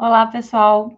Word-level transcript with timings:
Olá, 0.00 0.28
pessoal. 0.28 0.92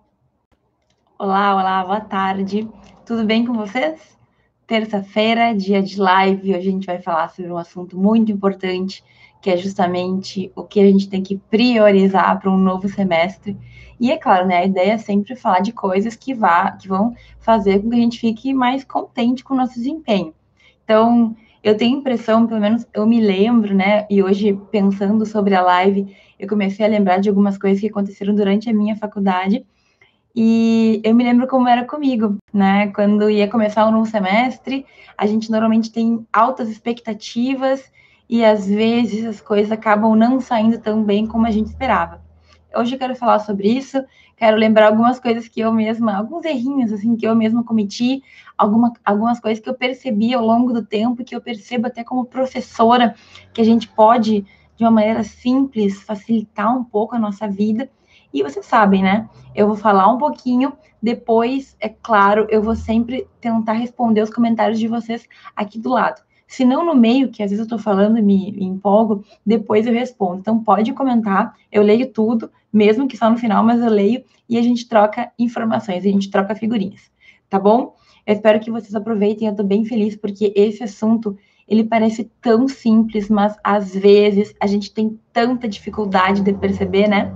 Olá, 1.18 1.54
olá, 1.54 1.82
boa 1.82 2.02
tarde. 2.02 2.68
Tudo 3.06 3.24
bem 3.24 3.46
com 3.46 3.54
vocês? 3.54 4.18
Terça-feira, 4.66 5.54
dia 5.54 5.82
de 5.82 5.98
live. 5.98 6.50
Hoje 6.50 6.68
a 6.68 6.70
gente 6.70 6.84
vai 6.84 7.00
falar 7.00 7.30
sobre 7.30 7.50
um 7.50 7.56
assunto 7.56 7.98
muito 7.98 8.30
importante, 8.30 9.02
que 9.40 9.48
é 9.48 9.56
justamente 9.56 10.52
o 10.54 10.64
que 10.64 10.78
a 10.78 10.84
gente 10.84 11.08
tem 11.08 11.22
que 11.22 11.38
priorizar 11.38 12.38
para 12.38 12.50
um 12.50 12.58
novo 12.58 12.90
semestre. 12.90 13.56
E 13.98 14.12
é 14.12 14.18
claro, 14.18 14.46
né, 14.46 14.58
a 14.58 14.66
ideia 14.66 14.92
é 14.92 14.98
sempre 14.98 15.34
falar 15.34 15.60
de 15.60 15.72
coisas 15.72 16.14
que, 16.14 16.34
vá, 16.34 16.70
que 16.72 16.86
vão 16.86 17.14
fazer 17.38 17.80
com 17.80 17.88
que 17.88 17.96
a 17.96 18.00
gente 18.00 18.20
fique 18.20 18.52
mais 18.52 18.84
contente 18.84 19.42
com 19.42 19.54
o 19.54 19.56
nosso 19.56 19.76
desempenho. 19.76 20.34
Então, 20.84 21.34
eu 21.62 21.76
tenho 21.76 21.98
impressão, 21.98 22.46
pelo 22.46 22.60
menos 22.60 22.86
eu 22.94 23.06
me 23.06 23.20
lembro, 23.20 23.74
né? 23.74 24.06
E 24.08 24.22
hoje, 24.22 24.58
pensando 24.70 25.26
sobre 25.26 25.54
a 25.54 25.62
live, 25.62 26.14
eu 26.38 26.48
comecei 26.48 26.84
a 26.84 26.88
lembrar 26.88 27.18
de 27.18 27.28
algumas 27.28 27.58
coisas 27.58 27.80
que 27.80 27.88
aconteceram 27.88 28.34
durante 28.34 28.70
a 28.70 28.72
minha 28.72 28.96
faculdade. 28.96 29.64
E 30.34 31.00
eu 31.04 31.14
me 31.14 31.24
lembro 31.24 31.46
como 31.46 31.68
era 31.68 31.84
comigo, 31.84 32.36
né? 32.52 32.88
Quando 32.94 33.28
ia 33.28 33.48
começar 33.48 33.86
um 33.86 33.90
novo 33.92 34.06
semestre, 34.06 34.86
a 35.18 35.26
gente 35.26 35.50
normalmente 35.50 35.92
tem 35.92 36.26
altas 36.32 36.70
expectativas 36.70 37.92
e 38.28 38.44
às 38.44 38.66
vezes 38.66 39.26
as 39.26 39.40
coisas 39.40 39.72
acabam 39.72 40.14
não 40.14 40.40
saindo 40.40 40.78
tão 40.78 41.02
bem 41.02 41.26
como 41.26 41.46
a 41.46 41.50
gente 41.50 41.66
esperava. 41.66 42.22
Hoje 42.74 42.94
eu 42.94 42.98
quero 42.98 43.16
falar 43.16 43.40
sobre 43.40 43.68
isso, 43.68 44.02
quero 44.40 44.56
lembrar 44.56 44.86
algumas 44.86 45.20
coisas 45.20 45.46
que 45.48 45.60
eu 45.60 45.70
mesma, 45.70 46.16
alguns 46.16 46.46
errinhos 46.46 46.90
assim 46.90 47.14
que 47.14 47.26
eu 47.26 47.36
mesma 47.36 47.62
cometi, 47.62 48.22
alguma, 48.56 48.90
algumas 49.04 49.38
coisas 49.38 49.62
que 49.62 49.68
eu 49.68 49.74
percebi 49.74 50.32
ao 50.32 50.42
longo 50.42 50.72
do 50.72 50.82
tempo, 50.82 51.22
que 51.22 51.36
eu 51.36 51.42
percebo 51.42 51.88
até 51.88 52.02
como 52.02 52.24
professora, 52.24 53.14
que 53.52 53.60
a 53.60 53.64
gente 53.64 53.86
pode, 53.86 54.46
de 54.78 54.82
uma 54.82 54.90
maneira 54.90 55.22
simples, 55.22 56.02
facilitar 56.02 56.74
um 56.74 56.82
pouco 56.82 57.14
a 57.14 57.18
nossa 57.18 57.46
vida. 57.46 57.90
E 58.32 58.42
vocês 58.42 58.64
sabem, 58.64 59.02
né? 59.02 59.28
Eu 59.54 59.66
vou 59.66 59.76
falar 59.76 60.10
um 60.10 60.16
pouquinho, 60.16 60.72
depois, 61.02 61.76
é 61.78 61.90
claro, 61.90 62.46
eu 62.48 62.62
vou 62.62 62.74
sempre 62.74 63.28
tentar 63.42 63.74
responder 63.74 64.22
os 64.22 64.30
comentários 64.30 64.78
de 64.78 64.88
vocês 64.88 65.28
aqui 65.54 65.78
do 65.78 65.90
lado. 65.90 66.22
Se 66.50 66.64
não 66.64 66.84
no 66.84 66.96
meio, 66.96 67.30
que 67.30 67.44
às 67.44 67.50
vezes 67.52 67.60
eu 67.60 67.62
estou 67.62 67.78
falando 67.78 68.18
e 68.18 68.22
me, 68.22 68.50
me 68.50 68.64
empolgo, 68.64 69.24
depois 69.46 69.86
eu 69.86 69.92
respondo. 69.92 70.40
Então 70.40 70.58
pode 70.58 70.92
comentar, 70.92 71.54
eu 71.70 71.80
leio 71.80 72.12
tudo, 72.12 72.50
mesmo 72.72 73.06
que 73.06 73.16
só 73.16 73.30
no 73.30 73.38
final, 73.38 73.62
mas 73.62 73.80
eu 73.80 73.88
leio 73.88 74.24
e 74.48 74.58
a 74.58 74.62
gente 74.62 74.88
troca 74.88 75.30
informações, 75.38 76.04
a 76.04 76.08
gente 76.08 76.28
troca 76.28 76.56
figurinhas, 76.56 77.02
tá 77.48 77.56
bom? 77.56 77.94
Eu 78.26 78.34
espero 78.34 78.58
que 78.58 78.68
vocês 78.68 78.96
aproveitem, 78.96 79.46
eu 79.46 79.52
estou 79.52 79.64
bem 79.64 79.84
feliz 79.84 80.16
porque 80.16 80.52
esse 80.56 80.82
assunto 80.82 81.38
ele 81.68 81.84
parece 81.84 82.28
tão 82.40 82.66
simples, 82.66 83.30
mas 83.30 83.56
às 83.62 83.94
vezes 83.94 84.52
a 84.60 84.66
gente 84.66 84.92
tem 84.92 85.20
tanta 85.32 85.68
dificuldade 85.68 86.42
de 86.42 86.52
perceber, 86.52 87.06
né? 87.06 87.32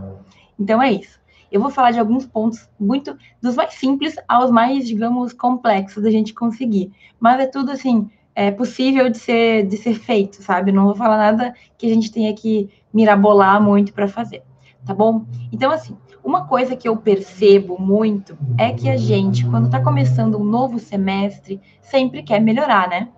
Então 0.59 0.83
é 0.83 0.93
isso. 0.93 1.21
Eu 1.53 1.61
vou 1.61 1.71
falar 1.71 1.93
de 1.93 2.01
alguns 2.01 2.27
pontos 2.27 2.69
muito 2.81 3.17
dos 3.41 3.55
mais 3.55 3.75
simples 3.75 4.17
aos 4.27 4.51
mais, 4.51 4.89
digamos, 4.89 5.33
complexos 5.33 6.03
da 6.03 6.11
gente 6.11 6.35
conseguir. 6.35 6.91
Mas 7.21 7.39
é 7.39 7.47
tudo 7.47 7.71
assim, 7.71 8.11
é 8.35 8.51
possível 8.51 9.09
de 9.09 9.19
ser, 9.19 9.67
de 9.67 9.77
ser 9.77 9.95
feito, 9.95 10.43
sabe? 10.43 10.73
Não 10.73 10.87
vou 10.87 10.95
falar 10.95 11.17
nada 11.17 11.55
que 11.79 11.87
a 11.87 11.95
gente 11.95 12.11
tenha 12.11 12.35
que 12.35 12.69
mirabolar 12.93 13.63
muito 13.63 13.93
para 13.93 14.09
fazer, 14.09 14.43
tá 14.85 14.93
bom? 14.93 15.25
Então, 15.53 15.71
assim, 15.71 15.97
uma 16.23 16.47
coisa 16.47 16.75
que 16.75 16.89
eu 16.89 16.97
percebo 16.97 17.79
muito 17.79 18.37
é 18.59 18.73
que 18.73 18.89
a 18.89 18.97
gente, 18.97 19.47
quando 19.47 19.67
está 19.67 19.83
começando 19.83 20.39
um 20.39 20.45
novo 20.45 20.79
semestre, 20.79 21.61
sempre 21.83 22.23
quer 22.23 22.41
melhorar, 22.41 22.89
né? 22.89 23.09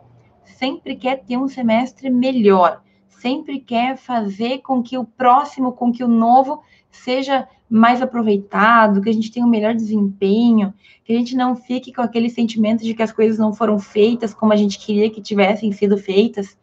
Sempre 0.44 0.96
quer 0.96 1.22
ter 1.22 1.36
um 1.36 1.48
semestre 1.48 2.10
melhor, 2.10 2.82
sempre 3.08 3.60
quer 3.60 3.96
fazer 3.96 4.58
com 4.58 4.82
que 4.82 4.98
o 4.98 5.04
próximo, 5.04 5.72
com 5.72 5.92
que 5.92 6.02
o 6.02 6.08
novo 6.08 6.62
seja 6.96 7.48
mais 7.68 8.00
aproveitado, 8.00 9.00
que 9.00 9.08
a 9.08 9.12
gente 9.12 9.30
tenha 9.30 9.44
um 9.44 9.48
melhor 9.48 9.74
desempenho, 9.74 10.72
que 11.04 11.12
a 11.12 11.16
gente 11.16 11.36
não 11.36 11.56
fique 11.56 11.92
com 11.92 12.02
aquele 12.02 12.30
sentimento 12.30 12.84
de 12.84 12.94
que 12.94 13.02
as 13.02 13.12
coisas 13.12 13.38
não 13.38 13.52
foram 13.52 13.78
feitas 13.78 14.32
como 14.32 14.52
a 14.52 14.56
gente 14.56 14.78
queria 14.78 15.10
que 15.10 15.20
tivessem 15.20 15.72
sido 15.72 15.98
feitas, 15.98 16.56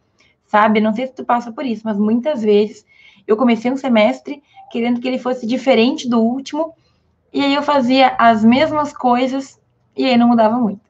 sabe? 0.46 0.80
Não 0.80 0.94
sei 0.94 1.06
se 1.06 1.14
tu 1.14 1.24
passa 1.24 1.52
por 1.52 1.64
isso, 1.64 1.82
mas 1.84 1.98
muitas 1.98 2.42
vezes 2.42 2.84
eu 3.26 3.36
comecei 3.36 3.70
um 3.70 3.76
semestre 3.76 4.42
querendo 4.70 5.00
que 5.00 5.06
ele 5.06 5.18
fosse 5.18 5.46
diferente 5.46 6.08
do 6.08 6.20
último, 6.20 6.74
e 7.32 7.40
aí 7.40 7.54
eu 7.54 7.62
fazia 7.62 8.14
as 8.18 8.44
mesmas 8.44 8.92
coisas 8.92 9.60
e 9.96 10.06
aí 10.06 10.16
não 10.16 10.28
mudava 10.28 10.56
muito. 10.56 10.80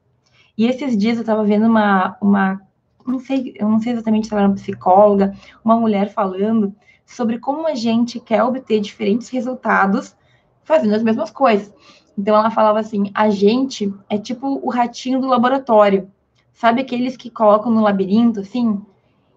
E 0.57 0.67
esses 0.67 0.97
dias 0.97 1.17
eu 1.17 1.23
estava 1.23 1.45
vendo 1.45 1.67
uma, 1.67 2.17
uma 2.21 2.61
não 3.07 3.19
sei, 3.19 3.55
eu 3.59 3.69
não 3.69 3.81
sei 3.81 3.93
exatamente 3.93 4.27
se 4.27 4.33
ela 4.33 4.43
era 4.43 4.49
uma 4.49 4.57
psicóloga, 4.57 5.35
uma 5.65 5.77
mulher 5.77 6.13
falando 6.13 6.75
sobre 7.05 7.39
como 7.39 7.67
a 7.67 7.75
gente 7.75 8.19
quer 8.21 8.43
obter 8.43 8.81
diferentes 8.81 9.29
resultados 9.29 10.17
fazendo 10.65 10.95
as 10.95 11.03
mesmas 11.03 11.31
coisas. 11.31 11.73
Então 12.17 12.37
ela 12.37 12.51
falava 12.51 12.81
assim: 12.81 13.11
a 13.15 13.29
gente 13.31 13.93
é 14.09 14.19
tipo 14.19 14.61
o 14.63 14.71
ratinho 14.71 15.21
do 15.21 15.27
laboratório. 15.27 16.11
Sabe 16.53 16.81
aqueles 16.81 17.17
que 17.17 17.31
colocam 17.31 17.71
no 17.71 17.83
labirinto, 17.83 18.41
assim? 18.41 18.81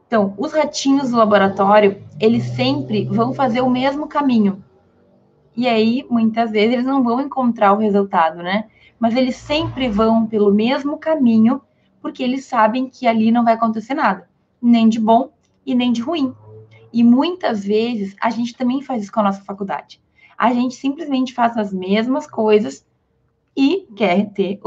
Então, 0.07 0.33
os 0.37 0.53
ratinhos 0.53 1.09
do 1.09 1.17
laboratório, 1.17 2.01
eles 2.19 2.43
sempre 2.43 3.05
vão 3.05 3.33
fazer 3.33 3.59
o 3.61 3.69
mesmo 3.69 4.07
caminho. 4.07 4.63
E 5.55 5.67
aí, 5.67 6.05
muitas 6.09 6.51
vezes, 6.51 6.73
eles 6.73 6.85
não 6.85 7.03
vão 7.03 7.19
encontrar 7.19 7.73
o 7.73 7.79
resultado, 7.79 8.37
né? 8.37 8.65
Mas 8.99 9.15
eles 9.15 9.35
sempre 9.35 9.89
vão 9.89 10.25
pelo 10.25 10.53
mesmo 10.53 10.97
caminho, 10.97 11.61
porque 12.01 12.23
eles 12.23 12.45
sabem 12.45 12.87
que 12.87 13.05
ali 13.07 13.31
não 13.31 13.43
vai 13.43 13.55
acontecer 13.55 13.95
nada, 13.95 14.29
nem 14.61 14.87
de 14.87 14.99
bom 14.99 15.31
e 15.65 15.75
nem 15.75 15.91
de 15.91 16.01
ruim. 16.01 16.33
E 16.91 17.03
muitas 17.03 17.63
vezes 17.63 18.15
a 18.21 18.29
gente 18.29 18.55
também 18.55 18.81
faz 18.81 19.03
isso 19.03 19.11
com 19.11 19.19
a 19.19 19.23
nossa 19.23 19.43
faculdade. 19.43 20.01
A 20.37 20.53
gente 20.53 20.75
simplesmente 20.75 21.33
faz 21.33 21.57
as 21.57 21.73
mesmas 21.73 22.27
coisas 22.27 22.85
e 23.55 23.87
quer 23.95 24.29
ter 24.31 24.59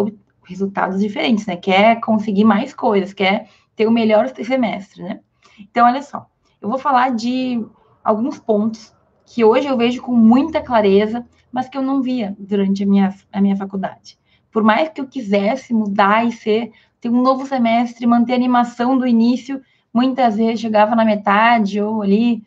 resultados 0.45 1.01
diferentes, 1.01 1.47
né? 1.47 1.57
Quer 1.57 2.01
conseguir 2.01 2.45
mais 2.45 2.75
coisas, 2.75 3.13
quer 3.13 3.49
ter 3.77 3.87
o 3.87 3.93
melhor 3.93 4.29
semestre, 4.29 5.03
né? 5.03 5.21
Então, 5.59 5.87
olha 5.87 6.03
só, 6.03 6.27
eu 6.61 6.69
vou 6.69 6.79
falar 6.79 7.15
de 7.15 7.65
alguns 8.03 8.39
pontos 8.39 8.95
que 9.25 9.45
hoje 9.45 9.69
eu 9.69 9.77
vejo 9.77 10.03
com 10.03 10.13
muita 10.13 10.61
clareza, 10.61 11.25
mas 11.53 11.69
que 11.69 11.79
eu 11.79 11.83
não 11.83 12.03
via 12.03 12.35
durante 12.39 12.83
a 12.83 12.87
minha, 12.87 13.15
a 13.33 13.41
minha 13.41 13.57
faculdade. 13.57 14.19
Por 14.51 14.65
mais 14.65 14.89
que 14.89 15.01
eu 15.01 15.07
quisesse 15.07 15.73
mudar 15.73 16.27
e 16.27 16.33
ser, 16.33 16.73
ter 17.01 17.09
um 17.09 17.23
novo 17.23 17.47
semestre, 17.47 18.07
manter 18.07 18.33
a 18.33 18.37
animação 18.37 18.99
do 18.99 19.07
início, 19.07 19.63
muitas 19.93 20.37
vezes 20.37 20.61
chegava 20.61 20.95
na 20.95 21.05
metade 21.05 21.81
ou 21.81 22.03
ali 22.03 22.43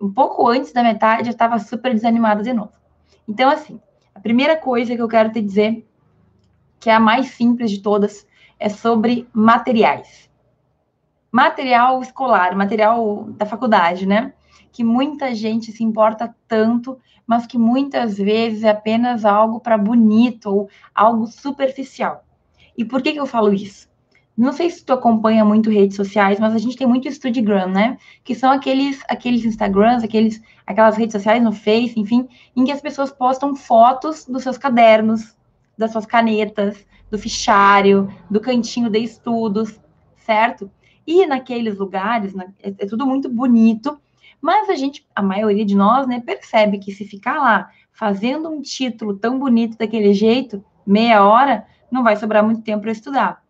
um 0.00 0.12
pouco 0.12 0.48
antes 0.48 0.72
da 0.72 0.82
metade, 0.82 1.28
eu 1.28 1.32
estava 1.32 1.58
super 1.58 1.94
desanimada 1.94 2.42
de 2.42 2.52
novo. 2.52 2.72
Então, 3.26 3.48
assim, 3.48 3.80
a 4.14 4.20
primeira 4.20 4.56
coisa 4.56 4.94
que 4.94 5.00
eu 5.00 5.08
quero 5.08 5.32
te 5.32 5.40
dizer, 5.40 5.86
que 6.78 6.90
é 6.90 6.94
a 6.94 7.00
mais 7.00 7.28
simples 7.30 7.70
de 7.70 7.80
todas, 7.80 8.26
é 8.58 8.68
sobre 8.68 9.26
materiais. 9.32 10.28
Material 11.32 12.00
escolar, 12.02 12.54
material 12.54 13.24
da 13.30 13.46
faculdade, 13.46 14.06
né? 14.06 14.32
Que 14.70 14.84
muita 14.84 15.34
gente 15.34 15.72
se 15.72 15.82
importa 15.82 16.34
tanto, 16.46 16.98
mas 17.26 17.46
que 17.46 17.56
muitas 17.56 18.18
vezes 18.18 18.62
é 18.62 18.70
apenas 18.70 19.24
algo 19.24 19.58
para 19.58 19.78
bonito 19.78 20.46
ou 20.50 20.68
algo 20.94 21.26
superficial. 21.26 22.24
E 22.76 22.84
por 22.84 23.00
que, 23.00 23.12
que 23.12 23.20
eu 23.20 23.26
falo 23.26 23.52
isso? 23.52 23.88
Não 24.36 24.52
sei 24.52 24.68
se 24.68 24.84
tu 24.84 24.92
acompanha 24.92 25.44
muito 25.44 25.70
redes 25.70 25.96
sociais, 25.96 26.40
mas 26.40 26.54
a 26.54 26.58
gente 26.58 26.76
tem 26.76 26.86
muito 26.86 27.06
Instagram, 27.06 27.68
né? 27.68 27.98
Que 28.24 28.34
são 28.34 28.50
aqueles, 28.50 29.00
aqueles 29.08 29.44
Instagrams, 29.44 30.02
aqueles, 30.02 30.42
aquelas 30.66 30.96
redes 30.96 31.12
sociais 31.12 31.42
no 31.42 31.52
Face, 31.52 31.98
enfim, 31.98 32.28
em 32.56 32.64
que 32.64 32.72
as 32.72 32.80
pessoas 32.80 33.12
postam 33.12 33.54
fotos 33.54 34.24
dos 34.24 34.42
seus 34.42 34.58
cadernos, 34.58 35.36
das 35.78 35.92
suas 35.92 36.04
canetas, 36.04 36.84
do 37.10 37.18
fichário, 37.18 38.12
do 38.28 38.40
cantinho 38.40 38.90
de 38.90 38.98
estudos, 38.98 39.78
certo? 40.16 40.68
E 41.06 41.26
naqueles 41.26 41.78
lugares, 41.78 42.34
é, 42.60 42.74
é 42.78 42.86
tudo 42.86 43.06
muito 43.06 43.28
bonito, 43.28 44.00
mas 44.40 44.68
a 44.68 44.74
gente, 44.74 45.06
a 45.14 45.22
maioria 45.22 45.64
de 45.64 45.76
nós, 45.76 46.08
né, 46.08 46.20
percebe 46.20 46.78
que 46.78 46.92
se 46.92 47.04
ficar 47.04 47.36
lá 47.36 47.70
fazendo 47.92 48.48
um 48.48 48.60
título 48.60 49.14
tão 49.16 49.38
bonito 49.38 49.78
daquele 49.78 50.12
jeito, 50.12 50.64
meia 50.84 51.24
hora, 51.24 51.66
não 51.88 52.02
vai 52.02 52.16
sobrar 52.16 52.44
muito 52.44 52.62
tempo 52.62 52.82
para 52.82 52.90
estudar. 52.90 53.43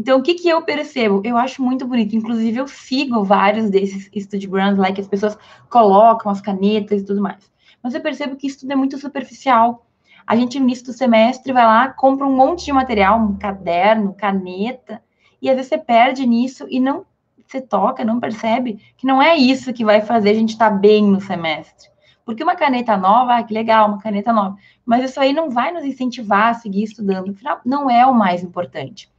Então, 0.00 0.18
o 0.18 0.22
que, 0.22 0.32
que 0.32 0.48
eu 0.48 0.62
percebo? 0.62 1.20
Eu 1.22 1.36
acho 1.36 1.62
muito 1.62 1.86
bonito. 1.86 2.16
Inclusive, 2.16 2.56
eu 2.56 2.66
sigo 2.66 3.22
vários 3.22 3.68
desses 3.68 4.08
Instagrams 4.14 4.78
lá 4.78 4.90
que 4.90 5.00
as 5.02 5.06
pessoas 5.06 5.36
colocam 5.68 6.32
as 6.32 6.40
canetas 6.40 7.02
e 7.02 7.04
tudo 7.04 7.20
mais. 7.20 7.52
Mas 7.82 7.92
eu 7.92 8.00
percebo 8.00 8.34
que 8.34 8.46
isso 8.46 8.60
tudo 8.60 8.72
é 8.72 8.76
muito 8.76 8.96
superficial. 8.96 9.84
A 10.26 10.34
gente, 10.34 10.58
no 10.58 10.64
início 10.64 10.86
do 10.86 10.94
semestre, 10.94 11.52
vai 11.52 11.66
lá, 11.66 11.90
compra 11.90 12.26
um 12.26 12.34
monte 12.34 12.64
de 12.64 12.72
material, 12.72 13.20
um 13.20 13.36
caderno, 13.36 14.14
caneta, 14.14 15.02
e 15.42 15.50
às 15.50 15.56
vezes 15.56 15.68
você 15.68 15.76
perde 15.76 16.24
nisso 16.24 16.66
e 16.70 16.80
não 16.80 17.04
se 17.46 17.60
toca, 17.60 18.02
não 18.02 18.18
percebe 18.18 18.80
que 18.96 19.06
não 19.06 19.20
é 19.20 19.36
isso 19.36 19.70
que 19.70 19.84
vai 19.84 20.00
fazer 20.00 20.30
a 20.30 20.34
gente 20.34 20.52
estar 20.52 20.70
tá 20.70 20.76
bem 20.76 21.04
no 21.04 21.20
semestre. 21.20 21.90
Porque 22.24 22.42
uma 22.42 22.56
caneta 22.56 22.96
nova, 22.96 23.36
ah, 23.36 23.42
que 23.42 23.52
legal, 23.52 23.88
uma 23.88 24.00
caneta 24.00 24.32
nova. 24.32 24.56
Mas 24.82 25.10
isso 25.10 25.20
aí 25.20 25.34
não 25.34 25.50
vai 25.50 25.70
nos 25.70 25.84
incentivar 25.84 26.48
a 26.48 26.54
seguir 26.54 26.84
estudando. 26.84 27.32
Afinal, 27.32 27.60
não 27.66 27.90
é 27.90 28.06
o 28.06 28.14
mais 28.14 28.42
importante. 28.42 29.10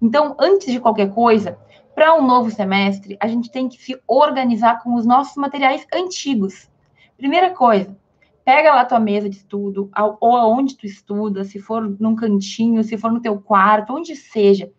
Então, 0.00 0.36
antes 0.38 0.70
de 0.70 0.80
qualquer 0.80 1.12
coisa, 1.12 1.58
para 1.94 2.14
um 2.14 2.26
novo 2.26 2.50
semestre, 2.50 3.16
a 3.18 3.26
gente 3.26 3.50
tem 3.50 3.68
que 3.68 3.82
se 3.82 3.98
organizar 4.06 4.82
com 4.82 4.94
os 4.94 5.06
nossos 5.06 5.36
materiais 5.36 5.86
antigos. 5.92 6.70
Primeira 7.16 7.50
coisa, 7.50 7.96
pega 8.44 8.74
lá 8.74 8.84
tua 8.84 9.00
mesa 9.00 9.30
de 9.30 9.36
estudo, 9.36 9.90
ou 10.20 10.36
aonde 10.36 10.76
tu 10.76 10.86
estuda, 10.86 11.42
se 11.42 11.58
for 11.58 11.96
num 11.98 12.14
cantinho, 12.14 12.84
se 12.84 12.98
for 12.98 13.10
no 13.10 13.20
teu 13.20 13.40
quarto, 13.40 13.94
onde 13.94 14.14
seja, 14.14 14.70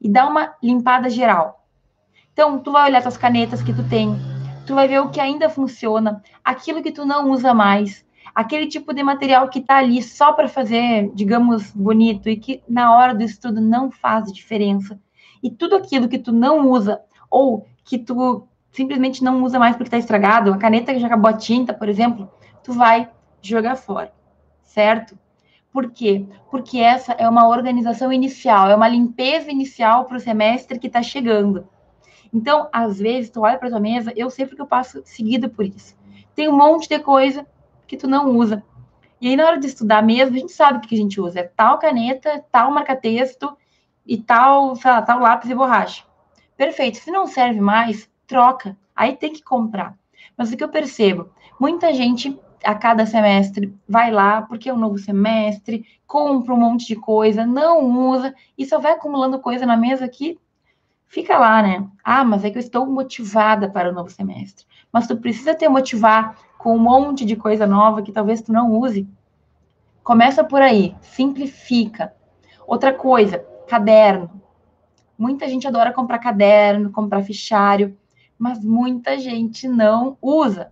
e 0.00 0.08
dá 0.08 0.26
uma 0.26 0.54
limpada 0.62 1.10
geral. 1.10 1.66
Então, 2.32 2.58
tu 2.58 2.72
vai 2.72 2.88
olhar 2.88 3.02
tuas 3.02 3.18
canetas 3.18 3.62
que 3.62 3.74
tu 3.74 3.86
tem, 3.88 4.16
tu 4.66 4.74
vai 4.74 4.88
ver 4.88 5.00
o 5.00 5.10
que 5.10 5.20
ainda 5.20 5.50
funciona, 5.50 6.22
aquilo 6.42 6.82
que 6.82 6.90
tu 6.90 7.04
não 7.04 7.30
usa 7.30 7.52
mais, 7.52 8.04
aquele 8.34 8.66
tipo 8.66 8.92
de 8.92 9.02
material 9.02 9.48
que 9.48 9.60
tá 9.60 9.76
ali 9.78 10.02
só 10.02 10.32
para 10.32 10.48
fazer, 10.48 11.10
digamos, 11.14 11.70
bonito 11.72 12.28
e 12.28 12.36
que 12.36 12.62
na 12.68 12.96
hora 12.96 13.14
do 13.14 13.22
estudo 13.22 13.60
não 13.60 13.90
faz 13.90 14.32
diferença. 14.32 14.98
E 15.42 15.50
tudo 15.50 15.76
aquilo 15.76 16.08
que 16.08 16.18
tu 16.18 16.32
não 16.32 16.68
usa 16.70 17.00
ou 17.30 17.66
que 17.84 17.98
tu 17.98 18.46
simplesmente 18.70 19.22
não 19.22 19.42
usa 19.42 19.58
mais 19.58 19.76
porque 19.76 19.88
está 19.88 19.98
estragado, 19.98 20.52
a 20.52 20.56
caneta 20.56 20.92
que 20.92 20.98
já 20.98 21.06
acabou 21.06 21.30
a 21.30 21.36
tinta, 21.36 21.74
por 21.74 21.88
exemplo, 21.88 22.30
tu 22.64 22.72
vai 22.72 23.10
jogar 23.42 23.76
fora, 23.76 24.12
certo? 24.62 25.18
Por 25.72 25.90
quê? 25.90 26.26
Porque 26.50 26.78
essa 26.78 27.12
é 27.12 27.28
uma 27.28 27.48
organização 27.48 28.12
inicial, 28.12 28.70
é 28.70 28.76
uma 28.76 28.88
limpeza 28.88 29.50
inicial 29.50 30.04
para 30.04 30.16
o 30.16 30.20
semestre 30.20 30.78
que 30.78 30.86
está 30.86 31.02
chegando. 31.02 31.66
Então, 32.32 32.68
às 32.72 32.98
vezes, 32.98 33.30
tu 33.30 33.40
olha 33.40 33.58
para 33.58 33.68
tua 33.68 33.80
mesa, 33.80 34.12
eu 34.16 34.30
sei 34.30 34.46
porque 34.46 34.62
eu 34.62 34.66
passo 34.66 35.02
seguido 35.04 35.50
por 35.50 35.66
isso. 35.66 35.94
Tem 36.34 36.48
um 36.48 36.56
monte 36.56 36.88
de 36.88 36.98
coisa 36.98 37.46
que 37.92 37.96
tu 37.98 38.08
não 38.08 38.30
usa. 38.30 38.64
E 39.20 39.28
aí, 39.28 39.36
na 39.36 39.44
hora 39.44 39.60
de 39.60 39.66
estudar 39.66 40.02
mesmo, 40.02 40.34
a 40.34 40.38
gente 40.38 40.52
sabe 40.52 40.78
o 40.78 40.80
que 40.80 40.94
a 40.94 40.98
gente 40.98 41.20
usa. 41.20 41.40
É 41.40 41.42
tal 41.42 41.78
caneta, 41.78 42.42
tal 42.50 42.70
marca-texto 42.70 43.54
e 44.06 44.16
tal, 44.16 44.74
sei 44.76 44.90
lá, 44.90 45.02
tal 45.02 45.20
lápis 45.20 45.50
e 45.50 45.54
borracha. 45.54 46.02
Perfeito. 46.56 46.96
Se 46.96 47.10
não 47.10 47.26
serve 47.26 47.60
mais, 47.60 48.08
troca. 48.26 48.78
Aí 48.96 49.14
tem 49.14 49.30
que 49.30 49.42
comprar. 49.42 49.94
Mas 50.38 50.50
o 50.50 50.56
que 50.56 50.64
eu 50.64 50.70
percebo? 50.70 51.28
Muita 51.60 51.92
gente 51.92 52.34
a 52.64 52.74
cada 52.74 53.04
semestre 53.04 53.74
vai 53.86 54.10
lá, 54.10 54.40
porque 54.40 54.70
é 54.70 54.72
um 54.72 54.78
novo 54.78 54.96
semestre, 54.96 55.84
compra 56.06 56.54
um 56.54 56.60
monte 56.60 56.86
de 56.86 56.96
coisa, 56.96 57.44
não 57.44 58.08
usa, 58.08 58.34
e 58.56 58.64
só 58.64 58.78
vai 58.78 58.92
acumulando 58.92 59.38
coisa 59.38 59.66
na 59.66 59.76
mesa 59.76 60.08
que 60.08 60.38
fica 61.08 61.38
lá, 61.38 61.62
né? 61.62 61.86
Ah, 62.02 62.24
mas 62.24 62.42
é 62.42 62.50
que 62.50 62.56
eu 62.56 62.62
estou 62.62 62.86
motivada 62.86 63.68
para 63.68 63.90
o 63.90 63.92
novo 63.92 64.08
semestre. 64.08 64.64
Mas 64.90 65.06
tu 65.06 65.14
precisa 65.18 65.54
te 65.54 65.68
motivar 65.68 66.38
com 66.62 66.76
um 66.76 66.78
monte 66.78 67.24
de 67.24 67.34
coisa 67.34 67.66
nova 67.66 68.02
que 68.02 68.12
talvez 68.12 68.40
tu 68.40 68.52
não 68.52 68.70
use. 68.78 69.08
Começa 70.04 70.44
por 70.44 70.62
aí, 70.62 70.94
simplifica. 71.00 72.14
Outra 72.64 72.94
coisa, 72.94 73.44
caderno. 73.66 74.30
Muita 75.18 75.48
gente 75.48 75.66
adora 75.66 75.92
comprar 75.92 76.20
caderno, 76.20 76.92
comprar 76.92 77.24
fichário, 77.24 77.96
mas 78.38 78.64
muita 78.64 79.18
gente 79.18 79.66
não 79.66 80.16
usa. 80.22 80.70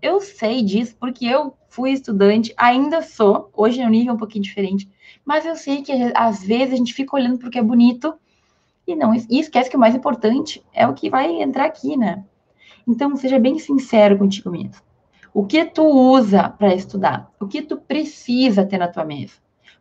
Eu 0.00 0.20
sei 0.20 0.62
disso 0.62 0.96
porque 1.00 1.26
eu 1.26 1.54
fui 1.68 1.90
estudante, 1.90 2.54
ainda 2.56 3.02
sou, 3.02 3.50
hoje 3.52 3.80
é 3.80 3.86
um 3.86 3.90
nível 3.90 4.14
um 4.14 4.18
pouquinho 4.18 4.44
diferente, 4.44 4.88
mas 5.24 5.44
eu 5.44 5.56
sei 5.56 5.82
que 5.82 5.92
às 6.14 6.44
vezes 6.44 6.74
a 6.74 6.76
gente 6.76 6.94
fica 6.94 7.16
olhando 7.16 7.38
porque 7.38 7.58
é 7.58 7.62
bonito 7.62 8.14
e 8.86 8.94
não 8.94 9.12
e 9.14 9.40
esquece 9.40 9.68
que 9.68 9.76
o 9.76 9.80
mais 9.80 9.96
importante 9.96 10.64
é 10.72 10.86
o 10.86 10.94
que 10.94 11.10
vai 11.10 11.42
entrar 11.42 11.64
aqui, 11.64 11.96
né? 11.96 12.24
Então, 12.86 13.16
seja 13.16 13.38
bem 13.38 13.58
sincero 13.58 14.18
contigo 14.18 14.50
mesmo. 14.50 14.93
O 15.36 15.44
que 15.44 15.64
tu 15.64 15.84
usa 15.84 16.48
para 16.48 16.72
estudar? 16.76 17.28
O 17.40 17.48
que 17.48 17.60
tu 17.60 17.76
precisa 17.76 18.64
ter 18.64 18.78
na 18.78 18.86
tua 18.86 19.04
mesa? 19.04 19.34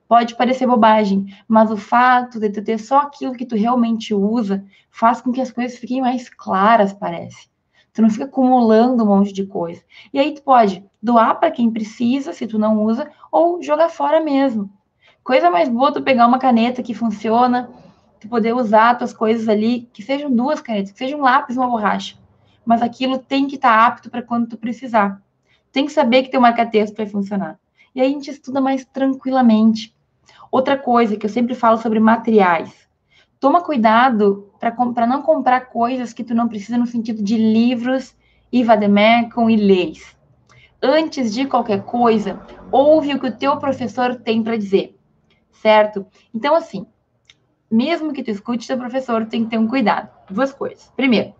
Pode 0.07 0.35
parecer 0.35 0.65
bobagem, 0.65 1.27
mas 1.47 1.69
o 1.69 1.77
fato 1.77 2.39
de 2.39 2.49
tu 2.49 2.63
ter 2.63 2.79
só 2.79 3.01
aquilo 3.01 3.35
que 3.35 3.45
tu 3.45 3.55
realmente 3.55 4.15
usa 4.15 4.65
faz 4.89 5.21
com 5.21 5.31
que 5.31 5.39
as 5.39 5.51
coisas 5.51 5.77
fiquem 5.77 6.01
mais 6.01 6.27
claras, 6.27 6.91
parece. 6.91 7.47
Tu 7.93 8.01
não 8.01 8.09
fica 8.09 8.25
acumulando 8.25 9.03
um 9.03 9.05
monte 9.05 9.31
de 9.31 9.45
coisa. 9.45 9.79
E 10.11 10.17
aí 10.17 10.33
tu 10.33 10.41
pode 10.41 10.83
doar 10.99 11.39
para 11.39 11.51
quem 11.51 11.69
precisa, 11.69 12.33
se 12.33 12.47
tu 12.47 12.57
não 12.57 12.83
usa, 12.83 13.07
ou 13.31 13.61
jogar 13.61 13.89
fora 13.89 14.19
mesmo. 14.19 14.71
Coisa 15.23 15.51
mais 15.51 15.69
boa 15.69 15.93
tu 15.93 16.01
pegar 16.01 16.25
uma 16.25 16.39
caneta 16.39 16.81
que 16.81 16.95
funciona, 16.95 17.69
tu 18.19 18.27
poder 18.27 18.55
usar 18.55 18.97
tuas 18.97 19.13
coisas 19.13 19.47
ali, 19.47 19.87
que 19.93 20.01
sejam 20.01 20.31
duas 20.31 20.59
canetas, 20.61 20.93
que 20.93 20.97
sejam 20.97 21.19
um 21.19 21.23
lápis 21.23 21.57
uma 21.57 21.69
borracha. 21.69 22.17
Mas 22.65 22.81
aquilo 22.81 23.19
tem 23.19 23.45
que 23.45 23.53
estar 23.53 23.77
tá 23.77 23.85
apto 23.85 24.09
para 24.09 24.23
quando 24.23 24.47
tu 24.47 24.57
precisar. 24.57 25.21
Tem 25.73 25.87
que 25.87 25.91
saber 25.91 26.21
que 26.21 26.29
teu 26.29 26.39
marca-texto 26.39 26.95
vai 26.95 27.07
funcionar. 27.07 27.59
E 27.95 27.99
aí 27.99 28.07
a 28.07 28.11
gente 28.11 28.29
estuda 28.29 28.61
mais 28.61 28.85
tranquilamente. 28.85 29.93
Outra 30.51 30.77
coisa 30.77 31.17
que 31.17 31.25
eu 31.25 31.29
sempre 31.29 31.55
falo 31.55 31.77
sobre 31.77 31.99
materiais. 31.99 32.71
Toma 33.39 33.59
cuidado 33.59 34.53
para 34.59 35.07
não 35.07 35.23
comprar 35.23 35.61
coisas 35.61 36.13
que 36.13 36.23
tu 36.23 36.35
não 36.35 36.47
precisa 36.47 36.77
no 36.77 36.85
sentido 36.85 37.23
de 37.23 37.35
livros 37.35 38.15
e 38.51 38.63
vademecum 38.63 39.49
e 39.49 39.55
leis. 39.55 40.15
Antes 40.81 41.33
de 41.33 41.47
qualquer 41.47 41.83
coisa, 41.83 42.39
ouve 42.71 43.15
o 43.15 43.19
que 43.19 43.27
o 43.27 43.35
teu 43.35 43.57
professor 43.57 44.15
tem 44.15 44.43
para 44.43 44.55
dizer, 44.55 44.95
certo? 45.51 46.05
Então, 46.33 46.53
assim, 46.53 46.85
mesmo 47.69 48.13
que 48.13 48.21
tu 48.21 48.29
escute 48.29 48.67
teu 48.67 48.77
professor, 48.77 49.25
tem 49.25 49.43
que 49.43 49.49
ter 49.49 49.57
um 49.57 49.67
cuidado. 49.67 50.09
Duas 50.29 50.53
coisas. 50.53 50.93
Primeiro, 50.95 51.33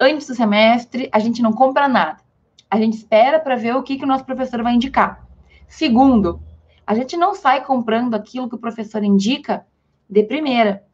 antes 0.00 0.26
do 0.26 0.34
semestre, 0.34 1.08
a 1.12 1.20
gente 1.20 1.40
não 1.40 1.52
compra 1.52 1.86
nada. 1.86 2.25
A 2.70 2.78
gente 2.78 2.96
espera 2.96 3.38
para 3.38 3.56
ver 3.56 3.74
o 3.74 3.82
que, 3.82 3.96
que 3.96 4.04
o 4.04 4.08
nosso 4.08 4.24
professor 4.24 4.62
vai 4.62 4.74
indicar. 4.74 5.26
Segundo, 5.68 6.40
a 6.86 6.94
gente 6.94 7.16
não 7.16 7.34
sai 7.34 7.64
comprando 7.64 8.14
aquilo 8.14 8.48
que 8.48 8.54
o 8.54 8.58
professor 8.58 9.02
indica 9.02 9.66
de 10.08 10.22
primeira. 10.22 10.84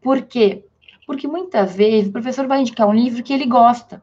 Por 0.00 0.22
quê? 0.22 0.64
Porque 1.06 1.26
muitas 1.26 1.74
vezes 1.74 2.08
o 2.08 2.12
professor 2.12 2.46
vai 2.46 2.60
indicar 2.60 2.88
um 2.88 2.94
livro 2.94 3.22
que 3.22 3.32
ele 3.32 3.46
gosta, 3.46 4.02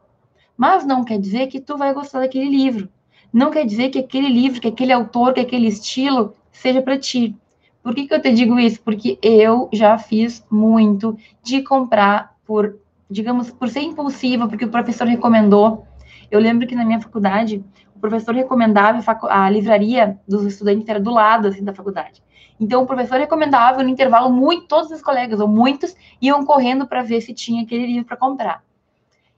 mas 0.56 0.84
não 0.84 1.04
quer 1.04 1.18
dizer 1.18 1.46
que 1.46 1.60
tu 1.60 1.76
vai 1.76 1.94
gostar 1.94 2.20
daquele 2.20 2.48
livro. 2.48 2.88
Não 3.32 3.50
quer 3.50 3.64
dizer 3.64 3.90
que 3.90 3.98
aquele 3.98 4.28
livro, 4.28 4.60
que 4.60 4.68
aquele 4.68 4.92
autor, 4.92 5.34
que 5.34 5.40
aquele 5.40 5.68
estilo 5.68 6.34
seja 6.52 6.82
para 6.82 6.98
ti. 6.98 7.36
Por 7.82 7.94
que, 7.94 8.06
que 8.06 8.14
eu 8.14 8.20
te 8.20 8.32
digo 8.32 8.58
isso? 8.58 8.80
Porque 8.82 9.18
eu 9.22 9.68
já 9.72 9.96
fiz 9.96 10.44
muito 10.50 11.16
de 11.42 11.62
comprar 11.62 12.36
por, 12.44 12.78
digamos, 13.08 13.50
por 13.50 13.68
ser 13.68 13.80
impulsiva, 13.80 14.46
porque 14.46 14.64
o 14.64 14.70
professor 14.70 15.06
recomendou. 15.06 15.86
Eu 16.30 16.40
lembro 16.40 16.66
que 16.66 16.74
na 16.74 16.84
minha 16.84 17.00
faculdade, 17.00 17.64
o 17.94 17.98
professor 17.98 18.34
recomendava 18.34 19.02
a 19.28 19.50
livraria 19.50 20.18
dos 20.26 20.44
estudantes 20.44 20.88
era 20.88 21.00
do 21.00 21.10
lado 21.10 21.48
assim, 21.48 21.64
da 21.64 21.72
faculdade. 21.72 22.22
Então, 22.60 22.82
o 22.82 22.86
professor 22.86 23.18
recomendava 23.18 23.82
no 23.82 23.88
intervalo 23.88 24.32
muito, 24.32 24.66
todos 24.66 24.90
os 24.90 25.00
colegas, 25.00 25.38
ou 25.38 25.46
muitos, 25.46 25.94
iam 26.20 26.44
correndo 26.44 26.86
para 26.86 27.02
ver 27.02 27.20
se 27.20 27.32
tinha 27.32 27.62
aquele 27.62 27.86
livro 27.86 28.04
para 28.04 28.16
comprar. 28.16 28.64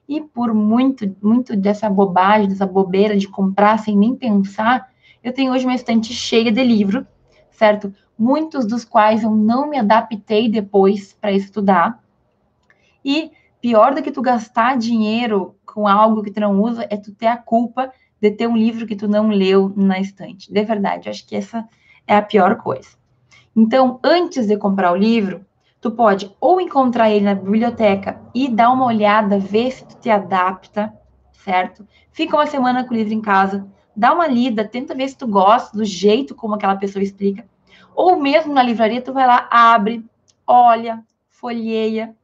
E 0.09 0.21
por 0.21 0.55
muito, 0.55 1.15
muito 1.23 1.55
dessa 1.55 1.89
bobagem, 1.89 2.49
dessa 2.49 2.67
bobeira 2.67 3.17
de 3.17 3.29
comprar 3.29 3.79
sem 3.79 3.97
nem 3.97 4.17
pensar, 4.17 4.91
eu 5.23 5.33
tenho 5.33 5.53
hoje 5.53 5.67
uma 5.67 5.75
estante 5.75 6.13
cheia 6.15 6.51
de 6.51 6.65
livro, 6.65 7.07
certo? 7.51 7.95
Muitos 8.19 8.67
dos 8.67 8.85
quais 8.85 9.23
eu 9.23 9.31
não 9.31 9.69
me 9.69 9.79
adaptei 9.79 10.49
depois 10.49 11.13
para 11.13 11.31
estudar. 11.31 12.03
E 13.05 13.31
pior 13.61 13.95
do 13.95 14.03
que 14.03 14.11
tu 14.11 14.23
gastar 14.23 14.77
dinheiro 14.77 15.55
com 15.67 15.87
algo 15.87 16.23
que 16.23 16.31
tu 16.31 16.41
não 16.41 16.61
usa 16.61 16.87
é 16.91 16.97
tu 16.97 17.13
ter 17.13 17.27
a 17.27 17.37
culpa 17.37 17.93
de 18.21 18.31
ter 18.31 18.47
um 18.47 18.57
livro 18.57 18.87
que 18.87 18.97
tu 18.97 19.09
não 19.09 19.29
leu 19.29 19.73
na 19.77 19.99
estante. 19.99 20.53
De 20.53 20.63
verdade, 20.65 21.09
acho 21.09 21.27
que 21.27 21.37
essa 21.37 21.67
é 22.07 22.17
a 22.17 22.23
pior 22.23 22.57
coisa. 22.57 22.89
Então, 23.57 23.99
antes 24.03 24.47
de 24.47 24.57
comprar 24.57 24.93
o 24.93 24.97
livro, 24.97 25.45
tu 25.81 25.91
pode 25.91 26.35
ou 26.41 26.61
encontrar 26.61 27.11
ele 27.11 27.25
na 27.25 27.35
biblioteca 27.35 28.21
e 28.35 28.49
dar 28.49 28.71
uma 28.71 28.87
olhada, 28.87 29.39
ver 29.39 29.71
se 29.71 29.85
tu 29.85 29.97
te 29.97 30.11
adapta, 30.11 30.93
certo? 31.33 31.87
Fica 32.13 32.37
uma 32.37 32.47
semana 32.47 32.85
com 32.85 32.95
o 32.95 32.97
livro 32.97 33.15
em 33.15 33.21
casa, 33.21 33.67
dá 33.97 34.13
uma 34.13 34.27
lida, 34.27 34.65
tenta 34.65 34.95
ver 34.95 35.09
se 35.09 35.17
tu 35.17 35.27
gosta 35.27 35.77
do 35.77 35.85
jeito 35.85 36.35
como 36.35 36.55
aquela 36.55 36.77
pessoa 36.77 37.03
explica. 37.03 37.45
Ou 37.95 38.21
mesmo 38.21 38.53
na 38.53 38.63
livraria, 38.63 39.03
tu 39.03 39.13
vai 39.13 39.27
lá, 39.27 39.49
abre, 39.51 40.05
olha, 40.47 41.03
folheia. 41.29 42.15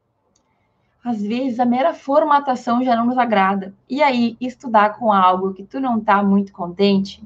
Às 1.06 1.22
vezes 1.22 1.60
a 1.60 1.64
mera 1.64 1.94
formatação 1.94 2.82
já 2.82 2.96
não 2.96 3.06
nos 3.06 3.16
agrada. 3.16 3.72
E 3.88 4.02
aí, 4.02 4.36
estudar 4.40 4.98
com 4.98 5.12
algo 5.12 5.54
que 5.54 5.62
tu 5.62 5.78
não 5.78 6.00
tá 6.00 6.20
muito 6.20 6.52
contente 6.52 7.22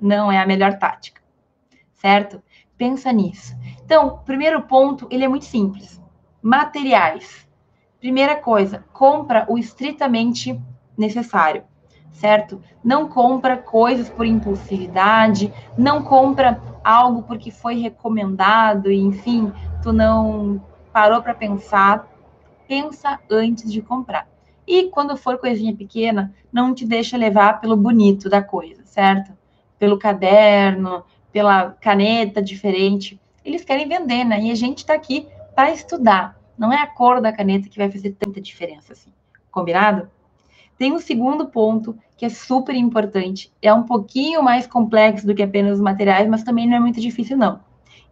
não 0.00 0.32
é 0.32 0.38
a 0.38 0.46
melhor 0.46 0.78
tática, 0.78 1.20
certo? 1.92 2.42
Pensa 2.74 3.12
nisso. 3.12 3.54
Então, 3.84 4.22
primeiro 4.24 4.62
ponto, 4.62 5.06
ele 5.10 5.26
é 5.26 5.28
muito 5.28 5.44
simples. 5.44 6.02
Materiais. 6.40 7.46
Primeira 8.00 8.34
coisa, 8.34 8.82
compra 8.94 9.44
o 9.46 9.58
estritamente 9.58 10.58
necessário, 10.96 11.64
certo? 12.12 12.62
Não 12.82 13.10
compra 13.10 13.58
coisas 13.58 14.08
por 14.08 14.24
impulsividade, 14.24 15.52
não 15.76 16.02
compra 16.02 16.62
algo 16.82 17.24
porque 17.24 17.50
foi 17.50 17.78
recomendado 17.78 18.90
enfim, 18.90 19.52
tu 19.82 19.92
não 19.92 20.62
parou 20.90 21.20
para 21.20 21.34
pensar. 21.34 22.15
Pensa 22.66 23.20
antes 23.30 23.72
de 23.72 23.80
comprar. 23.80 24.28
E 24.66 24.84
quando 24.84 25.16
for 25.16 25.38
coisinha 25.38 25.74
pequena, 25.74 26.34
não 26.52 26.74
te 26.74 26.84
deixa 26.84 27.16
levar 27.16 27.60
pelo 27.60 27.76
bonito 27.76 28.28
da 28.28 28.42
coisa, 28.42 28.84
certo? 28.84 29.32
Pelo 29.78 29.98
caderno, 29.98 31.04
pela 31.32 31.70
caneta 31.70 32.42
diferente. 32.42 33.20
Eles 33.44 33.64
querem 33.64 33.88
vender, 33.88 34.24
né? 34.24 34.40
E 34.40 34.50
a 34.50 34.54
gente 34.54 34.78
está 34.78 34.94
aqui 34.94 35.28
para 35.54 35.70
estudar. 35.70 36.36
Não 36.58 36.72
é 36.72 36.82
a 36.82 36.86
cor 36.86 37.20
da 37.20 37.32
caneta 37.32 37.68
que 37.68 37.78
vai 37.78 37.90
fazer 37.90 38.12
tanta 38.12 38.40
diferença 38.40 38.92
assim. 38.92 39.12
Combinado? 39.50 40.10
Tem 40.78 40.92
um 40.92 40.98
segundo 40.98 41.46
ponto 41.46 41.96
que 42.16 42.26
é 42.26 42.28
super 42.28 42.74
importante. 42.74 43.52
É 43.62 43.72
um 43.72 43.82
pouquinho 43.82 44.42
mais 44.42 44.66
complexo 44.66 45.26
do 45.26 45.34
que 45.34 45.42
apenas 45.42 45.74
os 45.74 45.80
materiais, 45.80 46.28
mas 46.28 46.42
também 46.42 46.66
não 46.66 46.76
é 46.76 46.80
muito 46.80 47.00
difícil, 47.00 47.36
não. 47.36 47.60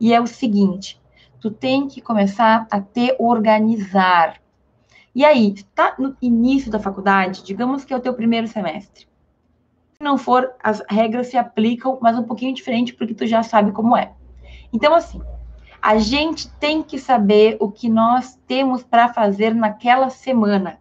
E 0.00 0.12
é 0.14 0.20
o 0.20 0.26
seguinte: 0.26 1.00
tu 1.40 1.50
tem 1.50 1.88
que 1.88 2.00
começar 2.00 2.66
a 2.70 2.80
te 2.80 3.14
organizar. 3.18 4.37
E 5.14 5.25
aí, 5.25 5.52
está 5.54 5.94
no 5.99 6.16
início 6.21 6.71
da 6.71 6.80
faculdade, 6.80 7.44
digamos 7.44 7.85
que 7.85 7.94
é 7.94 7.97
o 7.97 8.00
teu 8.00 8.14
primeiro 8.14 8.49
semestre. 8.49 9.06
Se 9.92 10.02
não 10.02 10.18
for, 10.18 10.52
as 10.62 10.83
regras 10.88 11.28
se 11.28 11.37
aplicam, 11.37 11.99
mas 12.02 12.18
um 12.18 12.25
pouquinho 12.25 12.54
diferente, 12.54 12.92
porque 12.92 13.14
tu 13.14 13.26
já 13.26 13.42
sabe 13.42 13.71
como 13.71 13.97
é. 13.97 14.12
Então, 14.73 14.92
assim, 14.92 15.21
a 15.80 15.99
gente 15.99 16.50
tem 16.54 16.83
que 16.83 16.99
saber 16.99 17.56
o 17.61 17.71
que 17.71 17.88
nós 17.88 18.40
temos 18.47 18.83
para 18.83 19.12
fazer 19.12 19.54
naquela 19.54 20.11
semana, 20.11 20.80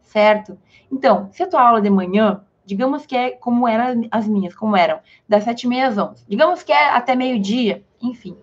certo? 0.00 0.58
Então, 0.90 1.28
se 1.30 1.42
a 1.42 1.46
tua 1.46 1.62
aula 1.62 1.80
de 1.80 1.90
manhã, 1.90 2.40
digamos 2.64 3.06
que 3.06 3.14
é 3.14 3.30
como 3.30 3.68
eram 3.68 4.08
as 4.10 4.26
minhas, 4.26 4.54
como 4.54 4.76
eram, 4.76 4.98
das 5.28 5.44
sete 5.44 5.64
e 5.64 5.68
meia 5.68 5.86
às 5.86 5.96
onze, 5.96 6.24
digamos 6.28 6.62
que 6.64 6.72
é 6.72 6.88
até 6.88 7.14
meio-dia, 7.14 7.84
enfim. 8.02 8.36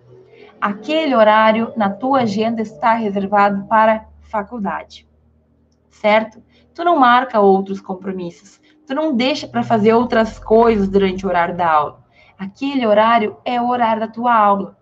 Aquele 0.61 1.15
horário 1.15 1.73
na 1.75 1.89
tua 1.89 2.21
agenda 2.21 2.61
está 2.61 2.93
reservado 2.93 3.65
para 3.65 4.07
faculdade, 4.21 5.07
certo? 5.99 6.41
Tu 6.73 6.83
não 6.83 6.99
marca 6.99 7.39
outros 7.39 7.81
compromissos, 7.81 8.61
tu 8.85 8.93
não 8.93 9.15
deixa 9.15 9.47
para 9.47 9.63
fazer 9.63 9.93
outras 9.93 10.39
coisas 10.39 10.87
durante 10.87 11.25
o 11.25 11.29
horário 11.29 11.55
da 11.55 11.69
aula. 11.69 12.03
Aquele 12.37 12.85
horário 12.85 13.37
é 13.43 13.59
o 13.59 13.67
horário 13.67 14.01
da 14.01 14.07
tua 14.07 14.33
aula. 14.33 14.77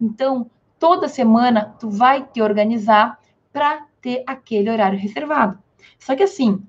Então, 0.00 0.50
toda 0.78 1.08
semana 1.08 1.74
tu 1.78 1.88
vai 1.88 2.22
te 2.22 2.42
organizar 2.42 3.18
para 3.52 3.86
ter 4.02 4.22
aquele 4.26 4.70
horário 4.70 4.98
reservado. 4.98 5.58
Só 5.98 6.14
que 6.14 6.22
assim, 6.22 6.62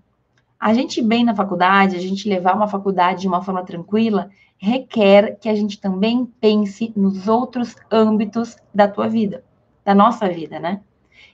a 0.60 0.74
gente 0.74 1.02
bem 1.02 1.26
na 1.26 1.36
faculdade, 1.36 1.98
a 1.98 2.00
gente 2.00 2.30
levar 2.30 2.56
uma 2.56 2.68
faculdade 2.68 3.22
de 3.22 3.28
uma 3.28 3.42
forma 3.42 3.64
tranquila, 3.66 4.30
requer 4.58 5.38
que 5.40 5.50
a 5.50 5.56
gente 5.56 5.80
também 5.80 6.26
pense 6.40 6.94
nos 6.96 7.28
outros 7.28 7.76
âmbitos 7.92 8.56
da 8.74 8.88
tua 8.88 9.10
vida, 9.10 9.44
da 9.84 9.94
nossa 9.94 10.30
vida, 10.30 10.60
né? 10.60 10.82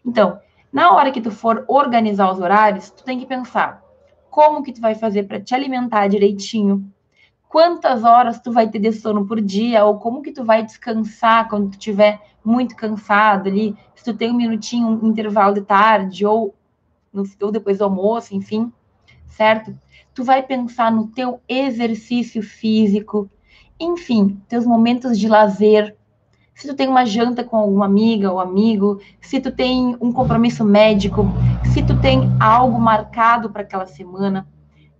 Então, 0.03 0.39
na 0.71 0.91
hora 0.93 1.11
que 1.11 1.21
tu 1.21 1.31
for 1.31 1.65
organizar 1.67 2.31
os 2.31 2.39
horários, 2.39 2.89
tu 2.89 3.03
tem 3.03 3.19
que 3.19 3.25
pensar 3.25 3.83
como 4.29 4.63
que 4.63 4.71
tu 4.71 4.79
vai 4.79 4.95
fazer 4.95 5.23
para 5.23 5.41
te 5.41 5.53
alimentar 5.53 6.07
direitinho, 6.07 6.89
quantas 7.49 8.03
horas 8.05 8.39
tu 8.39 8.51
vai 8.51 8.69
ter 8.69 8.79
de 8.79 8.93
sono 8.93 9.27
por 9.27 9.41
dia, 9.41 9.83
ou 9.83 9.99
como 9.99 10.21
que 10.21 10.31
tu 10.31 10.45
vai 10.45 10.63
descansar 10.63 11.49
quando 11.49 11.69
tu 11.69 11.73
estiver 11.73 12.21
muito 12.43 12.75
cansado 12.75 13.49
ali, 13.49 13.75
se 13.93 14.05
tu 14.05 14.13
tem 14.15 14.31
um 14.31 14.37
minutinho, 14.37 14.87
um 14.87 15.07
intervalo 15.09 15.53
de 15.53 15.61
tarde, 15.61 16.25
ou, 16.25 16.55
no, 17.13 17.23
ou 17.41 17.51
depois 17.51 17.79
do 17.79 17.83
almoço, 17.83 18.33
enfim, 18.33 18.71
certo? 19.27 19.77
Tu 20.13 20.23
vai 20.23 20.41
pensar 20.41 20.89
no 20.91 21.07
teu 21.07 21.41
exercício 21.47 22.41
físico, 22.41 23.29
enfim, 23.77 24.41
teus 24.47 24.65
momentos 24.65 25.19
de 25.19 25.27
lazer, 25.27 25.95
se 26.61 26.67
tu 26.67 26.75
tem 26.75 26.87
uma 26.87 27.07
janta 27.07 27.43
com 27.43 27.57
alguma 27.57 27.87
amiga 27.87 28.31
ou 28.31 28.39
amigo, 28.39 29.01
se 29.19 29.41
tu 29.41 29.51
tem 29.51 29.97
um 29.99 30.13
compromisso 30.13 30.63
médico, 30.63 31.25
se 31.73 31.81
tu 31.81 31.99
tem 31.99 32.29
algo 32.39 32.79
marcado 32.79 33.49
para 33.49 33.63
aquela 33.63 33.87
semana, 33.87 34.47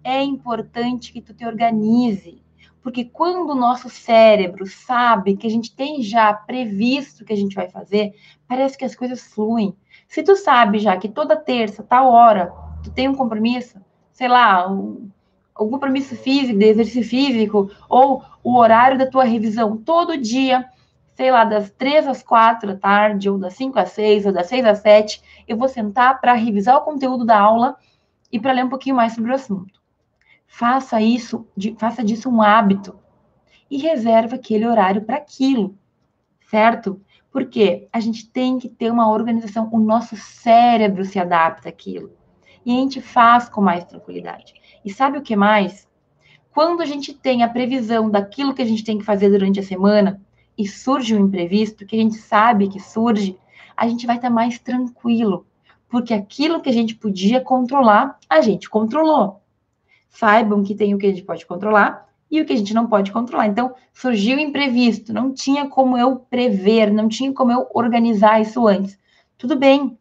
é 0.04 0.24
importante 0.24 1.14
que 1.14 1.22
tu 1.22 1.36
te 1.36 1.46
organize, 1.46 2.42
porque 2.82 3.06
quando 3.06 3.52
o 3.52 3.56
nosso 3.56 3.92
cérebro 3.92 4.66
sabe 4.66 5.38
que 5.38 5.46
a 5.46 5.50
gente 5.52 5.76
tem 5.76 6.02
já 6.02 6.34
previsto 6.34 7.22
o 7.22 7.26
que 7.28 7.34
a 7.34 7.38
gente 7.38 7.54
vai 7.54 7.70
fazer, 7.70 8.16
parece 8.48 8.76
que 8.76 8.84
as 8.84 8.96
coisas 8.96 9.22
fluem. 9.22 9.76
Se 10.08 10.24
tu 10.24 10.36
sabe 10.36 10.80
já 10.80 10.98
que 10.98 11.08
toda 11.08 11.36
terça, 11.36 11.84
tal 11.84 12.12
hora, 12.12 12.52
tu 12.84 12.90
tem 12.90 13.08
um 13.08 13.14
compromisso, 13.14 13.78
sei 14.12 14.28
lá, 14.28 14.68
um, 14.68 15.12
algum 15.54 15.74
compromisso 15.74 16.16
físico, 16.16 16.58
de 16.58 16.66
exercício 16.66 17.04
físico, 17.04 17.70
ou 17.88 18.24
o 18.44 18.58
horário 18.58 18.98
da 18.98 19.06
tua 19.06 19.26
revisão 19.26 19.78
todo 19.78 20.18
dia, 20.18 20.66
sei 21.22 21.30
lá, 21.30 21.46
das 21.46 21.70
três 21.70 22.08
às 22.08 22.24
quatro 22.24 22.70
da 22.70 22.76
tarde, 22.76 23.30
ou 23.30 23.38
das 23.38 23.54
cinco 23.54 23.78
às 23.78 23.92
seis, 23.92 24.26
ou 24.26 24.32
das 24.32 24.48
seis 24.48 24.66
às 24.66 24.80
sete, 24.80 25.22
eu 25.48 25.56
vou 25.56 25.68
sentar 25.68 26.20
para 26.20 26.34
revisar 26.34 26.78
o 26.78 26.82
conteúdo 26.82 27.24
da 27.24 27.40
aula 27.40 27.78
e 28.32 28.40
para 28.40 28.52
ler 28.52 28.66
um 28.66 28.70
pouquinho 28.70 28.96
mais 28.96 29.14
sobre 29.14 29.30
o 29.30 29.36
assunto. 29.36 29.80
Faça 30.48 31.00
isso, 31.00 31.48
de, 31.56 31.76
faça 31.78 32.04
disso 32.04 32.28
um 32.28 32.42
hábito 32.42 32.98
e 33.70 33.78
reserva 33.78 34.34
aquele 34.34 34.66
horário 34.66 35.04
para 35.04 35.18
aquilo, 35.18 35.78
certo? 36.50 37.00
Porque 37.32 37.88
a 37.94 38.00
gente 38.00 38.28
tem 38.28 38.58
que 38.58 38.68
ter 38.68 38.92
uma 38.92 39.08
organização, 39.08 39.70
o 39.72 39.80
nosso 39.80 40.18
cérebro 40.18 41.06
se 41.06 41.20
adapta 41.20 41.70
àquilo. 41.70 42.12
E 42.66 42.76
a 42.76 42.80
gente 42.80 43.00
faz 43.00 43.48
com 43.48 43.62
mais 43.62 43.86
tranquilidade. 43.86 44.56
E 44.84 44.92
sabe 44.92 45.20
o 45.20 45.22
que 45.22 45.36
mais? 45.36 45.88
Quando 46.52 46.82
a 46.82 46.86
gente 46.86 47.14
tem 47.14 47.44
a 47.44 47.48
previsão 47.48 48.10
daquilo 48.10 48.56
que 48.56 48.62
a 48.64 48.66
gente 48.66 48.84
tem 48.84 48.98
que 48.98 49.06
fazer 49.06 49.30
durante 49.30 49.60
a 49.60 49.64
semana 49.64 50.20
e 50.58 50.68
surge 50.68 51.16
um 51.16 51.26
imprevisto, 51.26 51.86
que 51.86 51.96
a 51.96 52.00
gente 52.00 52.16
sabe 52.16 52.70
que 52.70 52.80
surge, 52.80 53.38
a 53.76 53.88
gente 53.88 54.06
vai 54.06 54.18
estar 54.18 54.30
mais 54.30 54.60
tranquilo. 54.60 55.46
Porque 55.90 56.14
aquilo 56.14 56.62
que 56.62 56.70
a 56.70 56.74
gente 56.74 56.96
podia 56.96 57.42
controlar, 57.42 58.18
a 58.30 58.42
gente 58.42 58.70
controlou 58.70 59.42
saibam 60.12 60.64
que 60.64 60.76
tem 60.76 60.94
o 60.94 60.98
que 60.98 61.08
a 61.08 61.10
gente 61.10 61.24
pode 61.24 61.46
controlar 61.46 62.08
e 62.30 62.40
o 62.40 62.46
que 62.46 62.54
a 62.54 62.56
gente 62.56 62.74
não 62.74 62.88
pode 62.88 63.12
controlar. 63.12 63.48
Então, 63.48 63.74
surgiu 63.94 64.38
imprevisto, 64.38 65.14
não 65.14 65.34
tinha 65.34 65.68
como 65.68 65.98
eu 65.98 66.18
prever, 66.18 66.92
não 66.92 67.08
tinha 67.08 67.34
como 67.34 67.52
eu 67.52 67.68
organizar 67.74 68.40
isso 68.40 68.68
antes. 68.68 68.98
Tudo 69.38 69.56
bem, 69.56 69.98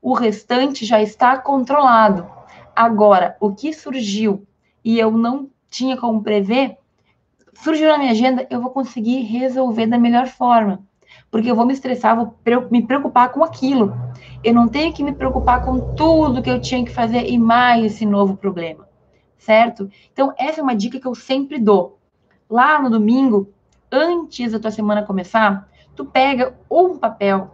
o 0.00 0.12
restante 0.14 0.84
já 0.84 1.02
está 1.02 1.36
controlado. 1.38 2.26
Agora, 2.74 3.36
o 3.40 3.52
que 3.52 3.72
surgiu 3.72 4.46
e 4.84 4.98
eu 4.98 5.10
não 5.10 5.50
tinha 5.68 5.96
como 5.96 6.22
prever, 6.22 6.78
surgiu 7.62 7.88
na 7.88 7.98
minha 7.98 8.12
agenda, 8.12 8.46
eu 8.50 8.60
vou 8.60 8.70
conseguir 8.70 9.22
resolver 9.22 9.86
da 9.86 9.98
melhor 9.98 10.26
forma. 10.26 10.80
Porque 11.30 11.50
eu 11.50 11.56
vou 11.56 11.66
me 11.66 11.72
estressar, 11.72 12.16
vou 12.16 12.34
me 12.70 12.86
preocupar 12.86 13.30
com 13.30 13.42
aquilo. 13.42 13.94
Eu 14.42 14.54
não 14.54 14.68
tenho 14.68 14.92
que 14.92 15.02
me 15.02 15.12
preocupar 15.12 15.64
com 15.64 15.94
tudo 15.94 16.42
que 16.42 16.50
eu 16.50 16.60
tinha 16.60 16.84
que 16.84 16.90
fazer 16.90 17.28
e 17.28 17.38
mais 17.38 17.84
esse 17.84 18.06
novo 18.06 18.36
problema 18.36 18.86
certo? 19.46 19.88
Então, 20.12 20.34
essa 20.36 20.60
é 20.60 20.62
uma 20.62 20.74
dica 20.74 20.98
que 20.98 21.06
eu 21.06 21.14
sempre 21.14 21.56
dou. 21.58 22.00
Lá 22.50 22.82
no 22.82 22.90
domingo, 22.90 23.52
antes 23.90 24.50
da 24.50 24.58
tua 24.58 24.72
semana 24.72 25.04
começar, 25.04 25.68
tu 25.94 26.04
pega 26.04 26.58
ou 26.68 26.92
um 26.92 26.98
papel 26.98 27.48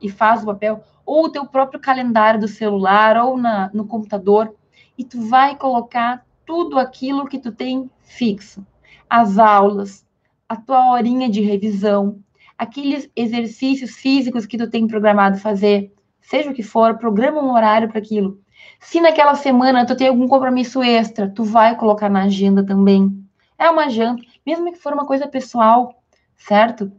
e 0.00 0.10
faz 0.10 0.42
o 0.42 0.46
papel, 0.46 0.84
ou 1.06 1.24
o 1.24 1.30
teu 1.30 1.46
próprio 1.46 1.80
calendário 1.80 2.38
do 2.38 2.46
celular, 2.46 3.16
ou 3.16 3.38
na, 3.38 3.70
no 3.72 3.86
computador, 3.86 4.54
e 4.96 5.02
tu 5.02 5.22
vai 5.22 5.56
colocar 5.56 6.24
tudo 6.44 6.78
aquilo 6.78 7.26
que 7.26 7.38
tu 7.38 7.50
tem 7.50 7.90
fixo. 8.02 8.64
As 9.08 9.38
aulas, 9.38 10.06
a 10.48 10.56
tua 10.56 10.92
horinha 10.92 11.28
de 11.28 11.40
revisão, 11.40 12.18
aqueles 12.56 13.10
exercícios 13.14 13.96
físicos 13.96 14.46
que 14.46 14.58
tu 14.58 14.68
tem 14.68 14.86
programado 14.86 15.38
fazer, 15.38 15.92
seja 16.20 16.50
o 16.50 16.54
que 16.54 16.62
for, 16.62 16.98
programa 16.98 17.42
um 17.42 17.52
horário 17.52 17.88
para 17.88 17.98
aquilo. 17.98 18.40
Se 18.80 19.00
naquela 19.00 19.34
semana 19.34 19.86
tu 19.86 19.96
tem 19.96 20.08
algum 20.08 20.26
compromisso 20.28 20.82
extra, 20.82 21.28
tu 21.28 21.44
vai 21.44 21.76
colocar 21.76 22.08
na 22.08 22.24
agenda 22.24 22.64
também. 22.64 23.24
É 23.58 23.70
uma 23.70 23.88
janta, 23.88 24.22
mesmo 24.46 24.72
que 24.72 24.78
for 24.78 24.92
uma 24.92 25.06
coisa 25.06 25.26
pessoal, 25.26 26.02
certo? 26.36 26.92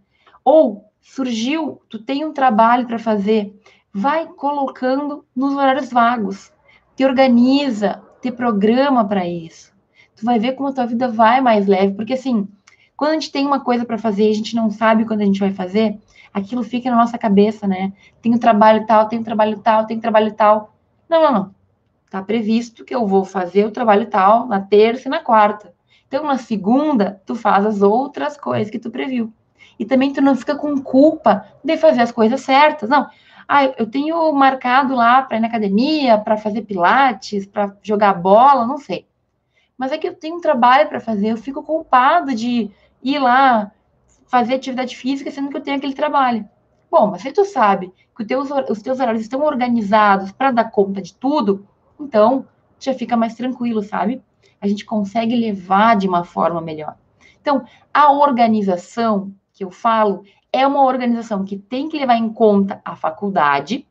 Ou 0.44 0.86
surgiu, 1.02 1.82
tu 1.90 2.00
tem 2.00 2.26
um 2.26 2.34
trabalho 2.34 2.86
para 2.86 3.00
fazer, 3.00 3.54
vai 3.94 4.28
colocando 4.28 5.26
nos 5.36 5.54
horários 5.54 5.90
vagos. 5.90 6.52
Te 6.96 7.06
organiza, 7.06 8.02
te 8.22 8.32
programa 8.32 9.08
para 9.08 9.28
isso. 9.28 9.69
Tu 10.20 10.26
vai 10.26 10.38
ver 10.38 10.54
como 10.54 10.68
a 10.68 10.74
tua 10.74 10.86
vida 10.86 11.08
vai 11.08 11.40
mais 11.40 11.66
leve, 11.66 11.94
porque 11.94 12.14
assim, 12.14 12.46
quando 12.98 13.12
a 13.12 13.14
gente 13.14 13.32
tem 13.32 13.46
uma 13.46 13.62
coisa 13.62 13.86
para 13.86 13.98
fazer 13.98 14.28
e 14.28 14.32
a 14.32 14.36
gente 14.36 14.54
não 14.54 14.70
sabe 14.70 15.06
quando 15.06 15.22
a 15.22 15.26
gente 15.26 15.40
vai 15.40 15.54
fazer, 15.54 15.98
aquilo 16.34 16.62
fica 16.62 16.92
na 16.92 16.98
nossa 16.98 17.18
cabeça, 17.18 17.66
né? 17.66 17.94
Tem 18.22 18.36
o 18.36 18.40
trabalho 18.40 18.86
tal, 18.86 19.08
tem 19.08 19.20
o 19.20 19.24
trabalho 19.24 19.60
tal, 19.60 19.86
tem 19.86 19.98
o 19.98 20.02
trabalho 20.02 20.34
tal. 20.34 20.76
Não, 21.08 21.24
não, 21.24 21.32
não. 21.32 21.56
Está 22.06 22.22
previsto 22.22 22.84
que 22.84 22.94
eu 22.94 23.08
vou 23.08 23.24
fazer 23.24 23.66
o 23.66 23.72
trabalho 23.72 24.08
tal 24.08 24.46
na 24.46 24.60
terça 24.60 25.08
e 25.08 25.12
na 25.12 25.20
quarta. 25.20 25.74
Então, 26.08 26.26
na 26.26 26.38
segunda, 26.38 27.22
tu 27.26 27.36
faz 27.36 27.66
as 27.66 27.82
outras 27.82 28.36
coisas 28.36 28.70
que 28.70 28.80
tu 28.80 28.92
previu. 28.92 29.32
E 29.80 29.86
também 29.86 30.12
tu 30.12 30.22
não 30.22 30.36
fica 30.36 30.56
com 30.56 30.82
culpa 30.82 31.46
de 31.64 31.78
fazer 31.78 32.02
as 32.02 32.12
coisas 32.12 32.42
certas. 32.42 32.90
Não. 32.90 33.08
Ah, 33.48 33.64
eu 33.66 33.90
tenho 33.90 34.32
marcado 34.34 34.94
lá 34.94 35.22
para 35.22 35.38
ir 35.38 35.40
na 35.40 35.48
academia, 35.48 36.18
para 36.18 36.36
fazer 36.36 36.64
pilates, 36.64 37.46
para 37.46 37.74
jogar 37.82 38.14
bola, 38.16 38.66
não 38.66 38.78
sei. 38.78 39.08
Mas 39.80 39.94
é 39.94 39.98
que 39.98 40.10
eu 40.10 40.14
tenho 40.14 40.36
um 40.36 40.42
trabalho 40.42 40.90
para 40.90 41.00
fazer, 41.00 41.30
eu 41.30 41.38
fico 41.38 41.64
culpado 41.64 42.36
de 42.36 42.70
ir 43.02 43.18
lá 43.18 43.72
fazer 44.28 44.56
atividade 44.56 44.98
física, 44.98 45.32
sendo 45.32 45.50
que 45.50 45.56
eu 45.56 45.62
tenho 45.62 45.78
aquele 45.78 45.94
trabalho. 45.94 46.46
Bom, 46.92 47.08
mas 47.08 47.22
se 47.22 47.32
tu 47.32 47.46
sabe 47.46 47.94
que 48.16 48.26
teus, 48.26 48.50
os 48.70 48.82
teus 48.82 49.00
horários 49.00 49.22
estão 49.22 49.42
organizados 49.42 50.34
para 50.34 50.52
dar 50.52 50.66
conta 50.66 51.02
de 51.02 51.14
tudo, 51.14 51.66
então, 51.98 52.46
já 52.78 52.94
fica 52.94 53.16
mais 53.16 53.36
tranquilo, 53.36 53.82
sabe? 53.82 54.22
A 54.60 54.68
gente 54.68 54.84
consegue 54.84 55.34
levar 55.34 55.96
de 55.96 56.10
uma 56.10 56.26
forma 56.26 56.60
melhor. 56.60 56.98
Então, 57.42 57.64
a 57.94 58.12
organização 58.12 59.34
que 59.54 59.64
eu 59.64 59.72
falo 59.72 60.24
é 60.52 60.68
uma 60.68 60.84
organização 60.84 61.46
que 61.46 61.58
tem 61.58 61.88
que 61.88 61.98
levar 61.98 62.18
em 62.18 62.34
conta 62.34 62.82
a 62.84 62.98
faculdade, 62.98 63.88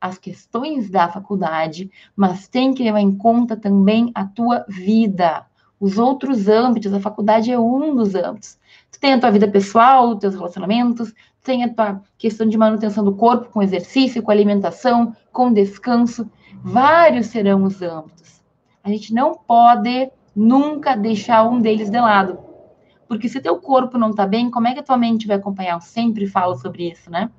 as 0.00 0.18
questões 0.18 0.90
da 0.90 1.08
faculdade, 1.08 1.90
mas 2.14 2.48
tem 2.48 2.74
que 2.74 2.82
levar 2.82 3.00
em 3.00 3.16
conta 3.16 3.56
também 3.56 4.10
a 4.14 4.24
tua 4.24 4.64
vida, 4.68 5.46
os 5.80 5.98
outros 5.98 6.48
âmbitos. 6.48 6.92
A 6.92 7.00
faculdade 7.00 7.50
é 7.50 7.58
um 7.58 7.94
dos 7.94 8.14
âmbitos. 8.14 8.58
Tu 8.90 9.00
tem 9.00 9.14
a 9.14 9.20
tua 9.20 9.30
vida 9.30 9.48
pessoal, 9.48 10.10
os 10.10 10.18
teus 10.18 10.34
relacionamentos, 10.34 11.12
tem 11.42 11.64
a 11.64 11.72
tua 11.72 12.02
questão 12.18 12.48
de 12.48 12.58
manutenção 12.58 13.04
do 13.04 13.14
corpo 13.14 13.50
com 13.50 13.62
exercício, 13.62 14.22
com 14.22 14.30
alimentação, 14.30 15.14
com 15.32 15.52
descanso. 15.52 16.30
Vários 16.62 17.26
serão 17.26 17.64
os 17.64 17.80
âmbitos. 17.82 18.42
A 18.82 18.88
gente 18.88 19.14
não 19.14 19.34
pode 19.34 20.10
nunca 20.34 20.96
deixar 20.96 21.48
um 21.48 21.60
deles 21.60 21.90
de 21.90 22.00
lado. 22.00 22.38
Porque 23.08 23.28
se 23.28 23.40
teu 23.40 23.56
corpo 23.60 23.96
não 23.96 24.12
tá 24.12 24.26
bem, 24.26 24.50
como 24.50 24.66
é 24.66 24.74
que 24.74 24.80
a 24.80 24.82
tua 24.82 24.96
mente 24.96 25.26
vai 25.26 25.36
acompanhar? 25.36 25.74
Eu 25.74 25.80
sempre 25.80 26.26
falo 26.26 26.56
sobre 26.56 26.90
isso, 26.90 27.10
né? 27.10 27.30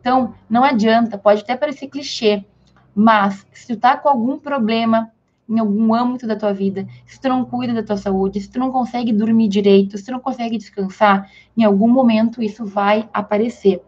Então, 0.00 0.34
não 0.48 0.64
adianta, 0.64 1.18
pode 1.18 1.42
até 1.42 1.56
parecer 1.56 1.88
clichê, 1.88 2.44
mas 2.94 3.46
se 3.52 3.66
tu 3.66 3.76
tá 3.76 3.96
com 3.96 4.08
algum 4.08 4.38
problema 4.38 5.10
em 5.48 5.58
algum 5.58 5.94
âmbito 5.94 6.26
da 6.26 6.36
tua 6.36 6.52
vida, 6.52 6.86
se 7.06 7.20
tu 7.20 7.28
não 7.28 7.44
cuida 7.44 7.72
da 7.72 7.82
tua 7.82 7.96
saúde, 7.96 8.40
se 8.40 8.50
tu 8.50 8.58
não 8.58 8.70
consegue 8.70 9.12
dormir 9.12 9.48
direito, 9.48 9.96
se 9.96 10.04
tu 10.04 10.12
não 10.12 10.20
consegue 10.20 10.58
descansar, 10.58 11.30
em 11.56 11.64
algum 11.64 11.88
momento 11.88 12.42
isso 12.42 12.66
vai 12.66 13.08
aparecer. 13.12 13.82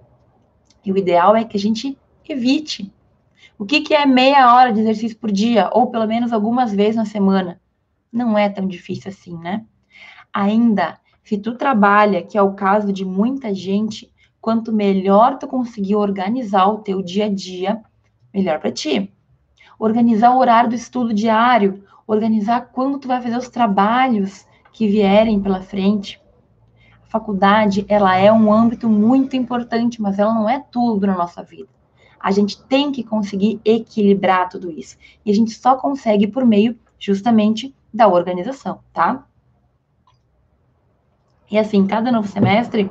E 0.85 0.91
o 0.91 0.97
ideal 0.97 1.37
é 1.37 1.45
que 1.45 1.57
a 1.57 1.61
gente 1.61 1.99
evite. 2.27 2.91
O 3.59 3.67
que, 3.67 3.83
que 3.83 3.95
é 3.95 4.07
meia 4.07 4.55
hora 4.55 4.73
de 4.73 4.81
exercício 4.81 5.19
por 5.19 5.31
dia, 5.31 5.69
ou 5.73 5.89
pelo 5.89 6.07
menos 6.07 6.33
algumas 6.33 6.73
vezes 6.73 6.97
na 6.97 7.05
semana? 7.05 7.61
Não 8.11 8.39
é 8.39 8.49
tão 8.49 8.67
difícil 8.67 9.11
assim, 9.11 9.37
né? 9.37 9.67
Ainda, 10.33 10.99
se 11.23 11.37
tu 11.37 11.55
trabalha, 11.57 12.23
que 12.23 12.39
é 12.39 12.43
o 12.43 12.55
caso 12.55 12.93
de 12.93 13.05
muita 13.05 13.53
gente, 13.55 14.11
quanto 14.41 14.73
melhor 14.73 15.39
tu 15.39 15.47
conseguir 15.47 15.97
organizar 15.97 16.67
o 16.67 16.79
teu 16.79 17.03
dia 17.03 17.27
a 17.27 17.29
dia, 17.29 17.81
melhor 18.33 18.59
para 18.59 18.73
ti. 18.73 19.13
Organizar 19.79 20.35
o 20.35 20.39
horário 20.39 20.71
do 20.71 20.75
estudo 20.75 21.13
diário, 21.13 21.85
organizar 22.07 22.71
quando 22.73 22.99
tu 22.99 23.09
vai 23.09 23.21
fazer 23.21 23.37
os 23.37 23.49
trabalhos 23.49 24.47
que 24.73 24.89
vierem 24.89 25.41
pela 25.41 25.63
frente. 25.63 26.21
A 27.05 27.07
faculdade, 27.07 27.85
ela 27.89 28.17
é 28.17 28.33
um 28.33 28.53
âmbito 28.53 28.89
muito 28.89 29.37
importante, 29.37 30.01
mas 30.01 30.19
ela 30.19 30.33
não 30.33 30.49
é 30.49 30.61
tudo 30.71 31.07
na 31.07 31.17
nossa 31.17 31.43
vida. 31.43 31.69
A 32.19 32.31
gente 32.31 32.63
tem 32.65 32.93
que 32.93 33.03
conseguir 33.03 33.61
equilibrar 33.65 34.49
tudo 34.49 34.71
isso. 34.71 34.97
E 35.25 35.31
a 35.31 35.35
gente 35.35 35.53
só 35.53 35.77
consegue 35.77 36.27
por 36.27 36.45
meio, 36.45 36.79
justamente, 36.99 37.75
da 37.93 38.07
organização, 38.07 38.81
tá? 38.93 39.25
E 41.51 41.59
assim, 41.59 41.87
cada 41.87 42.13
novo 42.13 42.29
semestre, 42.29 42.91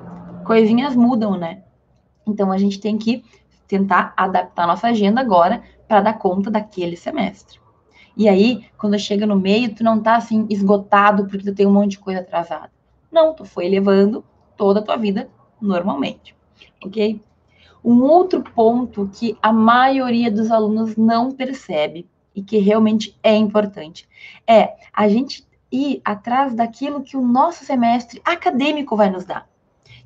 coisinhas 0.49 0.95
mudam, 0.95 1.37
né? 1.37 1.61
Então 2.25 2.51
a 2.51 2.57
gente 2.57 2.79
tem 2.79 2.97
que 2.97 3.23
tentar 3.67 4.15
adaptar 4.17 4.65
nossa 4.65 4.87
agenda 4.87 5.21
agora 5.21 5.61
para 5.87 6.01
dar 6.01 6.13
conta 6.13 6.49
daquele 6.49 6.97
semestre. 6.97 7.59
E 8.17 8.27
aí, 8.27 8.65
quando 8.75 8.97
chega 8.97 9.27
no 9.27 9.35
meio, 9.35 9.75
tu 9.75 9.83
não 9.83 10.01
tá 10.01 10.15
assim 10.15 10.47
esgotado 10.49 11.27
porque 11.27 11.45
tu 11.45 11.53
tem 11.53 11.67
um 11.67 11.71
monte 11.71 11.91
de 11.91 11.99
coisa 11.99 12.21
atrasada. 12.21 12.71
Não, 13.11 13.35
tu 13.35 13.45
foi 13.45 13.69
levando 13.69 14.25
toda 14.57 14.79
a 14.79 14.81
tua 14.81 14.97
vida 14.97 15.29
normalmente, 15.61 16.35
ok? 16.83 17.21
Um 17.85 18.01
outro 18.01 18.41
ponto 18.41 19.07
que 19.13 19.37
a 19.43 19.53
maioria 19.53 20.31
dos 20.31 20.49
alunos 20.49 20.95
não 20.95 21.31
percebe 21.31 22.09
e 22.33 22.41
que 22.41 22.57
realmente 22.57 23.15
é 23.21 23.35
importante 23.35 24.09
é 24.47 24.73
a 24.91 25.07
gente 25.07 25.47
ir 25.71 26.01
atrás 26.03 26.55
daquilo 26.55 27.03
que 27.03 27.15
o 27.15 27.21
nosso 27.21 27.63
semestre 27.63 28.19
acadêmico 28.25 28.95
vai 28.95 29.11
nos 29.11 29.25
dar. 29.25 29.47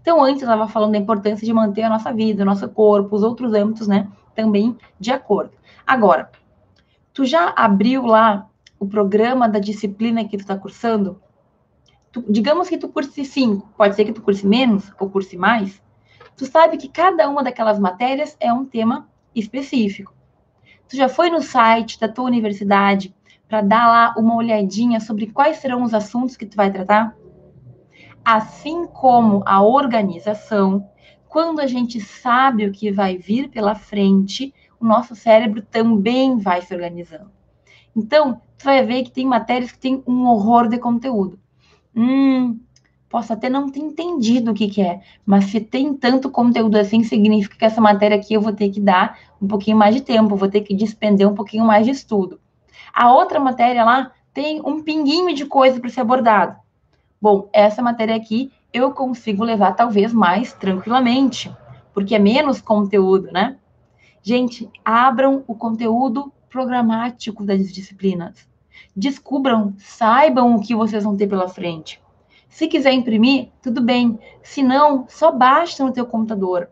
Então, 0.04 0.22
antes 0.22 0.42
eu 0.42 0.50
estava 0.50 0.68
falando 0.68 0.92
da 0.92 0.98
importância 0.98 1.46
de 1.46 1.54
manter 1.54 1.84
a 1.84 1.90
nossa 1.90 2.12
vida, 2.12 2.44
o 2.44 2.46
nosso 2.46 2.68
corpo, 2.68 3.16
os 3.16 3.24
outros 3.24 3.54
âmbitos, 3.54 3.88
né? 3.88 4.10
Também 4.36 4.78
de 5.00 5.14
acordo. 5.14 5.52
Agora, 5.88 6.30
tu 7.14 7.24
já 7.24 7.54
abriu 7.56 8.06
lá 8.06 8.50
o 8.78 8.86
programa 8.86 9.48
da 9.48 9.60
disciplina 9.60 10.26
que 10.26 10.36
tu 10.36 10.42
está 10.42 10.58
cursando? 10.58 11.22
Tu, 12.12 12.22
digamos 12.28 12.68
que 12.68 12.78
tu 12.78 12.90
curse 12.90 13.24
cinco, 13.24 13.70
pode 13.78 13.96
ser 13.96 14.04
que 14.04 14.12
tu 14.12 14.22
curse 14.22 14.46
menos 14.46 14.92
ou 15.00 15.10
curse 15.10 15.38
mais. 15.38 15.82
Tu 16.36 16.46
sabe 16.48 16.76
que 16.76 16.90
cada 16.90 17.30
uma 17.30 17.42
daquelas 17.42 17.80
matérias 17.80 18.36
é 18.42 18.52
um 18.52 18.66
tema 18.66 19.08
específico. 19.34 20.14
Tu 20.90 20.98
já 20.98 21.08
foi 21.08 21.30
no 21.30 21.42
site 21.42 21.98
da 21.98 22.10
tua 22.10 22.26
universidade 22.26 23.16
para 23.48 23.62
dar 23.62 23.88
lá 23.88 24.16
uma 24.18 24.36
olhadinha 24.36 25.00
sobre 25.00 25.28
quais 25.28 25.58
serão 25.58 25.82
os 25.82 25.94
assuntos 25.94 26.36
que 26.36 26.46
tu 26.46 26.58
vai 26.58 26.70
tratar? 26.70 27.16
Assim 28.24 28.88
como 28.88 29.44
a 29.46 29.62
organização, 29.62 30.88
quando 31.28 31.60
a 31.60 31.68
gente 31.68 32.00
sabe 32.00 32.66
o 32.66 32.72
que 32.72 32.92
vai 32.92 33.18
vir 33.18 33.50
pela 33.50 33.76
frente, 33.76 34.54
o 34.80 34.86
nosso 34.86 35.16
cérebro 35.16 35.62
também 35.62 36.38
vai 36.38 36.62
se 36.62 36.74
organizando. 36.74 37.32
Então, 37.96 38.42
tu 38.58 38.66
vai 38.66 38.84
ver 38.86 39.04
que 39.04 39.12
tem 39.12 39.26
matérias 39.26 39.72
que 39.72 39.80
tem 39.80 40.02
um 40.08 40.26
horror 40.28 40.68
de 40.68 40.78
conteúdo. 40.78 41.38
Hum, 41.96 42.60
posso 43.10 43.34
até 43.34 43.50
não 43.50 43.70
ter 43.70 43.80
entendido 43.80 44.52
o 44.52 44.54
que, 44.54 44.68
que 44.68 44.82
é, 44.82 45.02
mas 45.26 45.46
se 45.46 45.60
tem 45.60 45.94
tanto 45.94 46.32
conteúdo 46.32 46.78
assim, 46.78 47.04
significa 47.04 47.58
que 47.58 47.66
essa 47.66 47.82
matéria 47.82 48.18
aqui 48.18 48.34
eu 48.34 48.42
vou 48.42 48.54
ter 48.54 48.70
que 48.70 48.80
dar 48.80 49.20
um 49.42 49.48
pouquinho 49.48 49.78
mais 49.78 49.94
de 49.94 50.02
tempo, 50.02 50.36
vou 50.36 50.50
ter 50.50 50.62
que 50.62 50.74
despender 50.74 51.28
um 51.28 51.36
pouquinho 51.36 51.66
mais 51.66 51.86
de 51.86 51.92
estudo. 51.92 52.40
A 52.94 53.14
outra 53.14 53.40
matéria 53.40 53.84
lá 53.84 54.12
tem 54.34 54.62
um 54.66 54.82
pinguinho 54.82 55.34
de 55.36 55.46
coisa 55.46 55.80
para 55.80 55.90
ser 55.90 56.02
abordado. 56.02 56.63
Bom, 57.24 57.48
essa 57.54 57.82
matéria 57.82 58.18
aqui 58.18 58.52
eu 58.74 58.92
consigo 58.92 59.46
levar 59.46 59.72
talvez 59.78 60.12
mais 60.12 60.52
tranquilamente, 60.52 61.50
porque 61.94 62.16
é 62.16 62.20
menos 62.20 62.60
conteúdo, 62.60 63.32
né? 63.32 63.56
Gente, 64.22 64.70
abram 64.84 65.42
o 65.48 65.56
conteúdo 65.56 66.34
programático 66.50 67.46
das 67.46 67.72
disciplinas. 67.72 68.46
Descubram, 68.94 69.74
saibam 69.78 70.54
o 70.54 70.60
que 70.60 70.76
vocês 70.76 71.06
vão 71.06 71.16
ter 71.16 71.28
pela 71.28 71.48
frente. 71.48 72.02
Se 72.50 72.68
quiser 72.68 72.92
imprimir, 72.92 73.52
tudo 73.62 73.82
bem. 73.82 74.20
Se 74.42 74.62
não, 74.62 75.06
só 75.08 75.32
basta 75.32 75.82
no 75.82 75.94
teu 75.94 76.06
computador. 76.06 76.70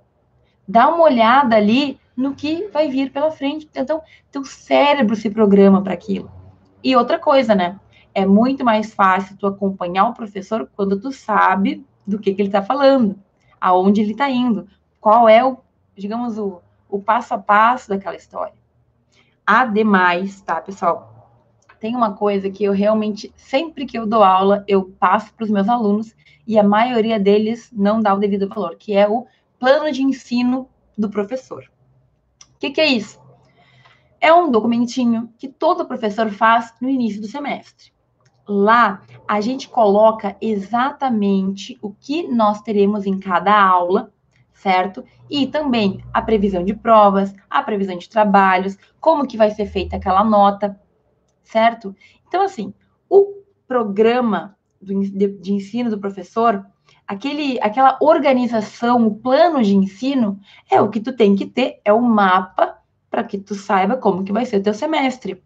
Dá 0.68 0.90
uma 0.90 1.04
olhada 1.04 1.56
ali 1.56 1.98
no 2.14 2.36
que 2.36 2.68
vai 2.74 2.90
vir 2.90 3.14
pela 3.14 3.32
frente. 3.32 3.70
Então, 3.74 4.02
teu 4.30 4.44
cérebro 4.44 5.16
se 5.16 5.30
programa 5.30 5.82
para 5.82 5.94
aquilo. 5.94 6.30
E 6.84 6.94
outra 6.94 7.18
coisa, 7.18 7.56
né? 7.56 7.80
É 8.14 8.26
muito 8.26 8.64
mais 8.64 8.94
fácil 8.94 9.38
tu 9.38 9.48
acompanhar 9.48 10.08
o 10.08 10.14
professor 10.14 10.70
quando 10.76 11.00
tu 11.00 11.12
sabe 11.12 11.86
do 12.06 12.20
que, 12.20 12.34
que 12.34 12.42
ele 12.42 12.50
está 12.50 12.62
falando, 12.62 13.18
aonde 13.60 14.02
ele 14.02 14.12
está 14.12 14.30
indo, 14.30 14.68
qual 15.00 15.28
é 15.28 15.44
o, 15.44 15.58
digamos, 15.96 16.38
o, 16.38 16.62
o 16.90 17.02
passo 17.02 17.34
a 17.34 17.38
passo 17.38 17.90
daquela 17.90 18.16
história. 18.16 18.54
Ademais, 19.46 20.42
tá, 20.42 20.62
pessoal? 20.62 21.10
Tem 21.80 21.96
uma 21.96 22.14
coisa 22.14 22.50
que 22.50 22.64
eu 22.64 22.74
realmente, 22.74 23.34
sempre 23.36 23.86
que 23.86 23.98
eu 23.98 24.06
dou 24.06 24.24
aula, 24.24 24.64
eu 24.68 24.84
passo 25.00 25.34
para 25.34 25.46
os 25.46 25.50
meus 25.50 25.68
alunos 25.68 26.16
e 26.46 26.60
a 26.60 26.64
maioria 26.64 27.20
deles 27.20 27.72
não 27.74 28.00
dá 28.00 28.14
o 28.14 28.20
devido 28.20 28.48
valor, 28.48 28.76
que 28.76 28.94
é 28.94 29.08
o 29.08 29.26
plano 29.58 29.92
de 29.92 30.04
ensino 30.04 30.70
do 30.98 31.10
professor. 31.10 31.64
O 32.56 32.60
que, 32.60 32.70
que 32.70 32.82
é 32.82 32.86
isso? 32.86 33.20
É 34.20 34.32
um 34.32 34.52
documentinho 34.52 35.34
que 35.38 35.48
todo 35.48 35.88
professor 35.88 36.30
faz 36.30 36.74
no 36.80 36.88
início 36.88 37.20
do 37.20 37.28
semestre. 37.28 37.92
Lá 38.54 39.02
a 39.26 39.40
gente 39.40 39.70
coloca 39.70 40.36
exatamente 40.42 41.80
o 41.82 41.90
que 41.90 42.28
nós 42.28 42.62
teremos 42.62 43.06
em 43.06 43.18
cada 43.18 43.58
aula, 43.58 44.12
certo? 44.54 45.06
E 45.30 45.48
também 45.48 46.04
a 46.14 46.22
previsão 46.22 46.62
de 46.66 46.74
provas, 46.74 47.34
a 47.50 47.64
previsão 47.64 47.98
de 47.98 48.10
trabalhos, 48.10 48.78
como 49.00 49.26
que 49.26 49.38
vai 49.38 49.52
ser 49.52 49.68
feita 49.68 49.96
aquela 49.96 50.22
nota, 50.22 50.78
certo? 51.46 51.96
Então, 52.28 52.44
assim, 52.44 52.74
o 53.10 53.42
programa 53.66 54.58
de, 54.82 55.30
de 55.30 55.54
ensino 55.54 55.90
do 55.90 55.98
professor, 55.98 56.66
aquele, 57.08 57.58
aquela 57.62 57.98
organização, 58.02 59.08
o 59.08 59.16
plano 59.16 59.64
de 59.64 59.74
ensino, 59.74 60.38
é 60.70 60.82
o 60.82 60.90
que 60.90 61.00
tu 61.00 61.14
tem 61.14 61.38
que 61.38 61.46
ter, 61.46 61.80
é 61.86 61.94
o 61.94 62.02
mapa 62.02 62.80
para 63.10 63.24
que 63.24 63.38
tu 63.38 63.56
saiba 63.56 63.96
como 63.96 64.26
que 64.26 64.34
vai 64.34 64.46
ser 64.46 64.58
o 64.58 64.64
teu 64.64 64.74
semestre. 64.74 65.42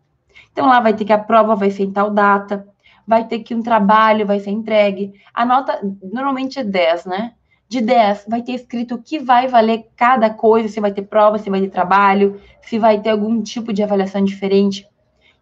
Então, 0.51 0.65
lá 0.65 0.79
vai 0.79 0.95
ter 0.95 1.05
que 1.05 1.13
a 1.13 1.19
prova 1.19 1.55
vai 1.55 1.69
ser 1.69 1.83
em 1.83 1.91
tal 1.91 2.09
data, 2.09 2.67
vai 3.07 3.27
ter 3.27 3.39
que 3.39 3.53
um 3.53 3.61
trabalho 3.61 4.25
vai 4.25 4.39
ser 4.39 4.51
entregue. 4.51 5.13
A 5.33 5.45
nota 5.45 5.79
normalmente 6.11 6.59
é 6.59 6.63
10, 6.63 7.05
né? 7.05 7.33
De 7.67 7.81
10, 7.81 8.25
vai 8.27 8.41
ter 8.41 8.53
escrito 8.53 8.95
o 8.95 9.01
que 9.01 9.19
vai 9.19 9.47
valer 9.47 9.87
cada 9.95 10.29
coisa, 10.29 10.69
se 10.69 10.79
vai 10.79 10.91
ter 10.91 11.01
prova, 11.03 11.39
se 11.39 11.49
vai 11.49 11.61
ter 11.61 11.69
trabalho, 11.69 12.39
se 12.61 12.77
vai 12.77 12.99
ter 12.99 13.09
algum 13.09 13.41
tipo 13.41 13.73
de 13.73 13.81
avaliação 13.81 14.23
diferente. 14.23 14.87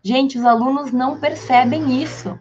Gente, 0.02 0.38
os 0.38 0.46
alunos 0.46 0.92
não 0.92 1.20
percebem 1.20 2.02
isso. 2.02 2.38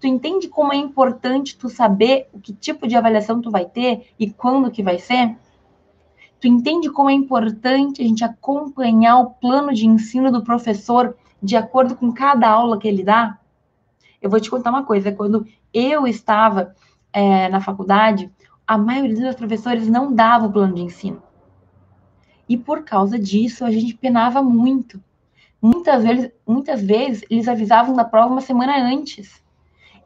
Tu 0.00 0.06
entende 0.06 0.48
como 0.48 0.72
é 0.72 0.76
importante 0.76 1.56
tu 1.56 1.68
saber 1.68 2.28
o 2.32 2.40
que 2.40 2.52
tipo 2.52 2.86
de 2.86 2.96
avaliação 2.96 3.40
tu 3.40 3.50
vai 3.50 3.64
ter 3.64 4.08
e 4.18 4.30
quando 4.30 4.70
que 4.70 4.82
vai 4.82 4.98
ser? 4.98 5.36
Tu 6.40 6.46
entende 6.46 6.88
como 6.90 7.10
é 7.10 7.12
importante 7.12 8.00
a 8.00 8.04
gente 8.04 8.22
acompanhar 8.22 9.18
o 9.18 9.30
plano 9.30 9.74
de 9.74 9.86
ensino 9.86 10.30
do 10.30 10.44
professor 10.44 11.16
de 11.42 11.56
acordo 11.56 11.96
com 11.96 12.12
cada 12.12 12.48
aula 12.48 12.78
que 12.78 12.86
ele 12.86 13.02
dá? 13.02 13.38
Eu 14.20 14.30
vou 14.30 14.40
te 14.40 14.50
contar 14.50 14.70
uma 14.70 14.84
coisa: 14.84 15.12
quando 15.12 15.46
eu 15.72 16.06
estava 16.06 16.74
é, 17.12 17.48
na 17.48 17.60
faculdade, 17.60 18.30
a 18.66 18.76
maioria 18.76 19.26
dos 19.26 19.36
professores 19.36 19.88
não 19.88 20.12
dava 20.12 20.46
o 20.46 20.52
plano 20.52 20.74
de 20.74 20.82
ensino. 20.82 21.22
E 22.48 22.56
por 22.56 22.82
causa 22.82 23.18
disso, 23.18 23.64
a 23.64 23.70
gente 23.70 23.94
penava 23.94 24.42
muito. 24.42 25.02
Muitas 25.60 26.02
vezes, 26.04 26.30
muitas 26.46 26.82
vezes 26.82 27.24
eles 27.30 27.48
avisavam 27.48 27.94
da 27.94 28.04
prova 28.04 28.32
uma 28.32 28.40
semana 28.40 28.76
antes. 28.76 29.42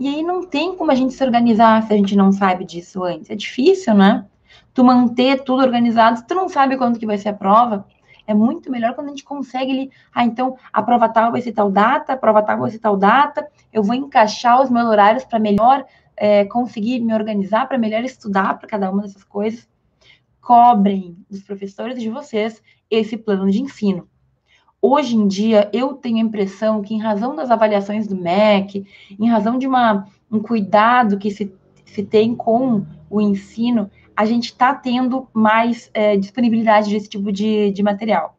E 0.00 0.08
aí 0.08 0.22
não 0.22 0.44
tem 0.44 0.74
como 0.74 0.90
a 0.90 0.94
gente 0.94 1.14
se 1.14 1.22
organizar 1.22 1.82
se 1.82 1.92
a 1.92 1.96
gente 1.96 2.16
não 2.16 2.32
sabe 2.32 2.64
disso 2.64 3.04
antes. 3.04 3.30
É 3.30 3.36
difícil, 3.36 3.94
né? 3.94 4.26
Tu 4.74 4.82
manter 4.82 5.44
tudo 5.44 5.62
organizado, 5.62 6.24
tu 6.26 6.34
não 6.34 6.48
sabe 6.48 6.76
quando 6.76 6.98
que 6.98 7.06
vai 7.06 7.18
ser 7.18 7.28
a 7.28 7.34
prova, 7.34 7.86
é 8.26 8.34
muito 8.34 8.70
melhor 8.70 8.94
quando 8.94 9.08
a 9.08 9.10
gente 9.10 9.24
consegue 9.24 9.70
ali, 9.70 9.90
ah, 10.14 10.24
então 10.24 10.56
a 10.72 10.82
prova 10.82 11.08
tal 11.08 11.32
vai 11.32 11.40
ser 11.40 11.52
tal 11.52 11.70
data, 11.70 12.12
a 12.12 12.16
prova 12.16 12.42
tal 12.42 12.58
vai 12.58 12.70
ser 12.70 12.78
tal 12.78 12.96
data, 12.96 13.46
eu 13.72 13.82
vou 13.82 13.94
encaixar 13.94 14.60
os 14.62 14.70
meus 14.70 14.86
horários 14.86 15.24
para 15.24 15.38
melhor 15.38 15.84
é, 16.16 16.44
conseguir 16.44 17.00
me 17.00 17.14
organizar, 17.14 17.66
para 17.66 17.78
melhor 17.78 18.04
estudar 18.04 18.58
para 18.58 18.68
cada 18.68 18.90
uma 18.90 19.02
dessas 19.02 19.24
coisas. 19.24 19.68
Cobrem 20.40 21.16
dos 21.30 21.42
professores 21.42 22.00
de 22.00 22.10
vocês 22.10 22.62
esse 22.90 23.16
plano 23.16 23.50
de 23.50 23.62
ensino. 23.62 24.08
Hoje 24.80 25.16
em 25.16 25.28
dia, 25.28 25.70
eu 25.72 25.94
tenho 25.94 26.16
a 26.16 26.20
impressão 26.20 26.82
que, 26.82 26.92
em 26.92 27.00
razão 27.00 27.36
das 27.36 27.50
avaliações 27.50 28.08
do 28.08 28.16
MEC, 28.16 28.84
em 29.18 29.28
razão 29.28 29.56
de 29.56 29.66
uma, 29.66 30.06
um 30.30 30.40
cuidado 30.40 31.18
que 31.18 31.30
se, 31.30 31.54
se 31.84 32.02
tem 32.02 32.34
com 32.34 32.84
o 33.08 33.20
ensino, 33.20 33.88
a 34.16 34.24
gente 34.24 34.46
está 34.46 34.74
tendo 34.74 35.28
mais 35.32 35.90
é, 35.94 36.16
disponibilidade 36.16 36.90
desse 36.90 37.08
tipo 37.08 37.32
de, 37.32 37.70
de 37.70 37.82
material. 37.82 38.36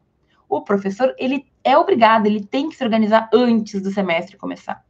O 0.48 0.60
professor, 0.60 1.14
ele 1.18 1.46
é 1.62 1.76
obrigado, 1.76 2.26
ele 2.26 2.44
tem 2.44 2.68
que 2.68 2.76
se 2.76 2.84
organizar 2.84 3.28
antes 3.32 3.80
do 3.82 3.90
semestre 3.90 4.36
começar. 4.36 4.84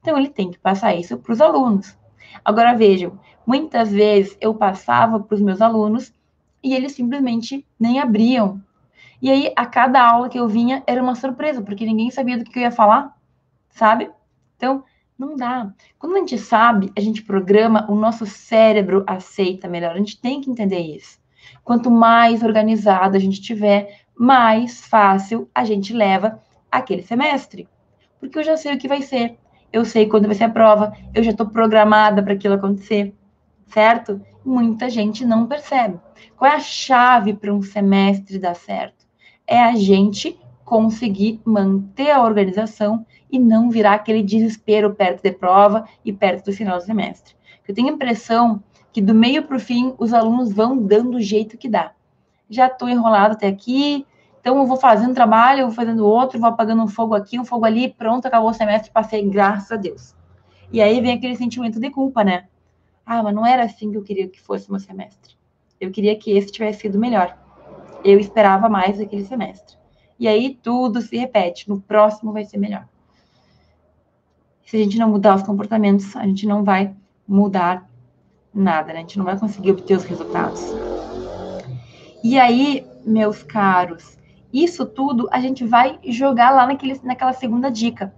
Então, 0.00 0.16
ele 0.16 0.28
tem 0.28 0.50
que 0.50 0.58
passar 0.58 0.94
isso 0.94 1.18
para 1.18 1.32
os 1.32 1.40
alunos. 1.40 1.96
Agora, 2.44 2.74
vejam, 2.74 3.18
muitas 3.46 3.90
vezes 3.90 4.36
eu 4.40 4.54
passava 4.54 5.20
para 5.20 5.34
os 5.34 5.40
meus 5.40 5.60
alunos 5.60 6.12
e 6.62 6.74
eles 6.74 6.92
simplesmente 6.92 7.66
nem 7.78 8.00
abriam 8.00 8.62
e 9.22 9.30
aí, 9.30 9.52
a 9.54 9.66
cada 9.66 10.02
aula 10.02 10.30
que 10.30 10.38
eu 10.38 10.48
vinha 10.48 10.82
era 10.86 11.02
uma 11.02 11.14
surpresa, 11.14 11.60
porque 11.60 11.84
ninguém 11.84 12.10
sabia 12.10 12.38
do 12.38 12.44
que 12.44 12.58
eu 12.58 12.62
ia 12.62 12.70
falar, 12.70 13.14
sabe? 13.68 14.10
Então, 14.56 14.82
não 15.20 15.36
dá. 15.36 15.72
Quando 15.98 16.16
a 16.16 16.18
gente 16.18 16.38
sabe, 16.38 16.90
a 16.96 17.00
gente 17.00 17.22
programa, 17.22 17.86
o 17.90 17.94
nosso 17.94 18.26
cérebro 18.26 19.04
aceita 19.06 19.68
melhor. 19.68 19.92
A 19.92 19.98
gente 19.98 20.20
tem 20.20 20.40
que 20.40 20.50
entender 20.50 20.80
isso. 20.80 21.18
Quanto 21.62 21.90
mais 21.90 22.42
organizado 22.42 23.16
a 23.16 23.20
gente 23.20 23.40
tiver, 23.40 24.00
mais 24.16 24.86
fácil 24.86 25.48
a 25.54 25.64
gente 25.64 25.92
leva 25.92 26.40
aquele 26.70 27.02
semestre. 27.02 27.68
Porque 28.18 28.38
eu 28.38 28.44
já 28.44 28.56
sei 28.56 28.74
o 28.74 28.78
que 28.78 28.88
vai 28.88 29.02
ser. 29.02 29.38
Eu 29.72 29.84
sei 29.84 30.08
quando 30.08 30.26
vai 30.26 30.34
ser 30.34 30.44
a 30.44 30.50
prova, 30.50 30.92
eu 31.14 31.22
já 31.22 31.30
estou 31.30 31.46
programada 31.46 32.22
para 32.22 32.32
aquilo 32.32 32.54
acontecer, 32.54 33.14
certo? 33.66 34.20
Muita 34.44 34.90
gente 34.90 35.24
não 35.24 35.46
percebe. 35.46 36.00
Qual 36.36 36.50
é 36.50 36.56
a 36.56 36.60
chave 36.60 37.34
para 37.34 37.54
um 37.54 37.62
semestre 37.62 38.38
dar 38.38 38.56
certo? 38.56 39.00
é 39.50 39.60
a 39.60 39.74
gente 39.74 40.38
conseguir 40.64 41.40
manter 41.44 42.12
a 42.12 42.22
organização 42.22 43.04
e 43.30 43.38
não 43.38 43.70
virar 43.70 43.94
aquele 43.94 44.22
desespero 44.22 44.94
perto 44.94 45.22
de 45.22 45.32
prova 45.32 45.84
e 46.04 46.12
perto 46.12 46.46
do 46.46 46.52
final 46.52 46.78
do 46.78 46.84
semestre. 46.84 47.34
Eu 47.66 47.74
tenho 47.74 47.88
a 47.88 47.92
impressão 47.92 48.62
que 48.92 49.00
do 49.00 49.14
meio 49.14 49.44
para 49.44 49.56
o 49.56 49.60
fim 49.60 49.94
os 49.98 50.12
alunos 50.12 50.52
vão 50.52 50.76
dando 50.76 51.16
o 51.16 51.20
jeito 51.20 51.56
que 51.56 51.68
dá. 51.68 51.92
Já 52.48 52.66
estou 52.66 52.88
enrolado 52.88 53.34
até 53.34 53.46
aqui, 53.46 54.06
então 54.40 54.58
eu 54.58 54.66
vou 54.66 54.76
fazendo 54.76 55.14
trabalho, 55.14 55.60
eu 55.60 55.66
vou 55.66 55.74
fazendo 55.74 56.04
outro, 56.04 56.40
vou 56.40 56.48
apagando 56.48 56.82
um 56.82 56.88
fogo 56.88 57.14
aqui, 57.14 57.38
um 57.38 57.44
fogo 57.44 57.64
ali, 57.64 57.92
pronto, 57.92 58.26
acabou 58.26 58.50
o 58.50 58.54
semestre, 58.54 58.90
passei, 58.90 59.28
graças 59.28 59.70
a 59.70 59.76
Deus. 59.76 60.14
E 60.72 60.80
aí 60.80 61.00
vem 61.00 61.12
aquele 61.12 61.36
sentimento 61.36 61.78
de 61.78 61.90
culpa, 61.90 62.24
né? 62.24 62.46
Ah, 63.06 63.22
mas 63.22 63.34
não 63.34 63.46
era 63.46 63.64
assim 63.64 63.90
que 63.90 63.96
eu 63.96 64.02
queria 64.02 64.28
que 64.28 64.40
fosse 64.40 64.70
meu 64.70 64.80
semestre. 64.80 65.34
Eu 65.80 65.90
queria 65.90 66.16
que 66.16 66.32
esse 66.32 66.50
tivesse 66.50 66.80
sido 66.80 66.98
melhor 66.98 67.36
eu 68.04 68.18
esperava 68.18 68.68
mais 68.68 68.98
daquele 68.98 69.24
semestre. 69.24 69.76
E 70.18 70.28
aí 70.28 70.58
tudo 70.62 71.00
se 71.00 71.16
repete, 71.16 71.68
no 71.68 71.80
próximo 71.80 72.32
vai 72.32 72.44
ser 72.44 72.58
melhor. 72.58 72.86
Se 74.70 74.76
a 74.76 74.84
gente 74.84 74.98
não 75.00 75.10
mudar 75.10 75.34
os 75.34 75.42
comportamentos, 75.42 76.14
a 76.14 76.24
gente 76.24 76.46
não 76.46 76.62
vai 76.62 76.94
mudar 77.26 77.90
nada, 78.54 78.92
né? 78.92 78.98
A 78.98 79.00
gente 79.00 79.18
não 79.18 79.24
vai 79.24 79.36
conseguir 79.36 79.72
obter 79.72 79.96
os 79.96 80.04
resultados. 80.04 80.62
E 82.22 82.38
aí, 82.38 82.86
meus 83.04 83.42
caros, 83.42 84.16
isso 84.52 84.86
tudo 84.86 85.28
a 85.32 85.40
gente 85.40 85.66
vai 85.66 85.98
jogar 86.04 86.52
lá 86.52 86.68
naquele, 86.68 87.00
naquela 87.02 87.32
segunda 87.32 87.68
dica. 87.68 88.14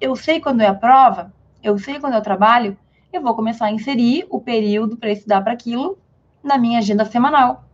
Eu 0.00 0.16
sei 0.16 0.40
quando 0.40 0.60
é 0.60 0.66
a 0.66 0.74
prova, 0.74 1.32
eu 1.62 1.78
sei 1.78 2.00
quando 2.00 2.14
é 2.14 2.18
o 2.18 2.22
trabalho, 2.22 2.76
eu 3.12 3.22
vou 3.22 3.32
começar 3.32 3.66
a 3.66 3.72
inserir 3.72 4.26
o 4.28 4.40
período 4.40 4.96
para 4.96 5.12
estudar 5.12 5.40
para 5.42 5.52
aquilo 5.52 5.98
na 6.42 6.58
minha 6.58 6.80
agenda 6.80 7.04
semanal. 7.04 7.64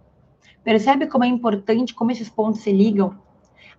Percebe 0.62 1.06
como 1.06 1.24
é 1.24 1.28
importante, 1.28 1.94
como 1.94 2.10
esses 2.10 2.28
pontos 2.28 2.60
se 2.60 2.70
ligam? 2.70 3.16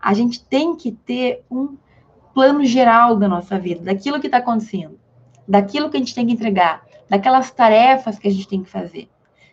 A 0.01 0.11
gente 0.15 0.43
tem 0.43 0.75
que 0.75 0.91
ter 0.91 1.45
um 1.51 1.77
plano 2.35 2.63
geral 2.63 3.15
da 3.15 3.27
nossa 3.27 3.57
vida, 3.57 3.83
daquilo 3.83 4.19
que 4.19 4.27
está 4.27 4.37
acontecendo, 4.37 4.99
daquilo 5.47 5.89
que 5.89 5.97
a 5.97 5.99
gente 5.99 6.13
tem 6.13 6.27
que 6.27 6.33
entregar, 6.33 6.85
daquelas 7.09 7.49
tarefas 7.49 8.19
que 8.19 8.27
a 8.27 8.31
gente 8.31 8.47
tem 8.47 8.61
que 8.61 8.69
fazer. 8.69 9.09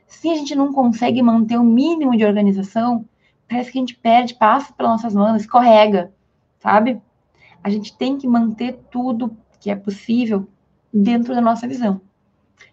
Se 0.07 0.29
a 0.29 0.35
gente 0.35 0.55
não 0.55 0.73
consegue 0.73 1.23
manter 1.23 1.57
o 1.57 1.65
mínimo 1.65 2.15
de 2.15 2.27
organização, 2.27 3.07
parece 3.49 3.73
que 3.73 3.79
a 3.79 3.81
gente 3.81 3.95
perde, 3.95 4.35
passa 4.35 4.75
pelas 4.75 4.93
nossas 4.93 5.15
mãos, 5.15 5.41
escorrega, 5.41 6.13
sabe? 6.59 7.01
A 7.65 7.71
gente 7.71 7.97
tem 7.97 8.19
que 8.19 8.29
manter 8.29 8.79
tudo 8.91 9.35
que 9.59 9.71
é 9.71 9.77
possível 9.77 10.47
dentro 10.93 11.35
da 11.35 11.41
nossa 11.41 11.67
visão. 11.67 12.03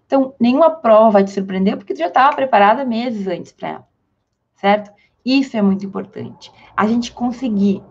Então, 0.05 0.33
nenhuma 0.37 0.71
prova 0.71 1.11
vai 1.11 1.23
te 1.23 1.31
surpreender, 1.31 1.77
porque 1.77 1.93
tu 1.93 1.99
já 1.99 2.07
estava 2.07 2.35
preparada 2.35 2.83
meses 2.83 3.27
antes 3.27 3.53
para 3.53 3.69
ela 3.69 3.89
certo? 4.59 4.91
Isso 5.25 5.57
é 5.57 5.61
muito 5.61 5.85
importante. 5.85 6.51
A 6.75 6.87
gente 6.87 7.11
conseguir, 7.11 7.83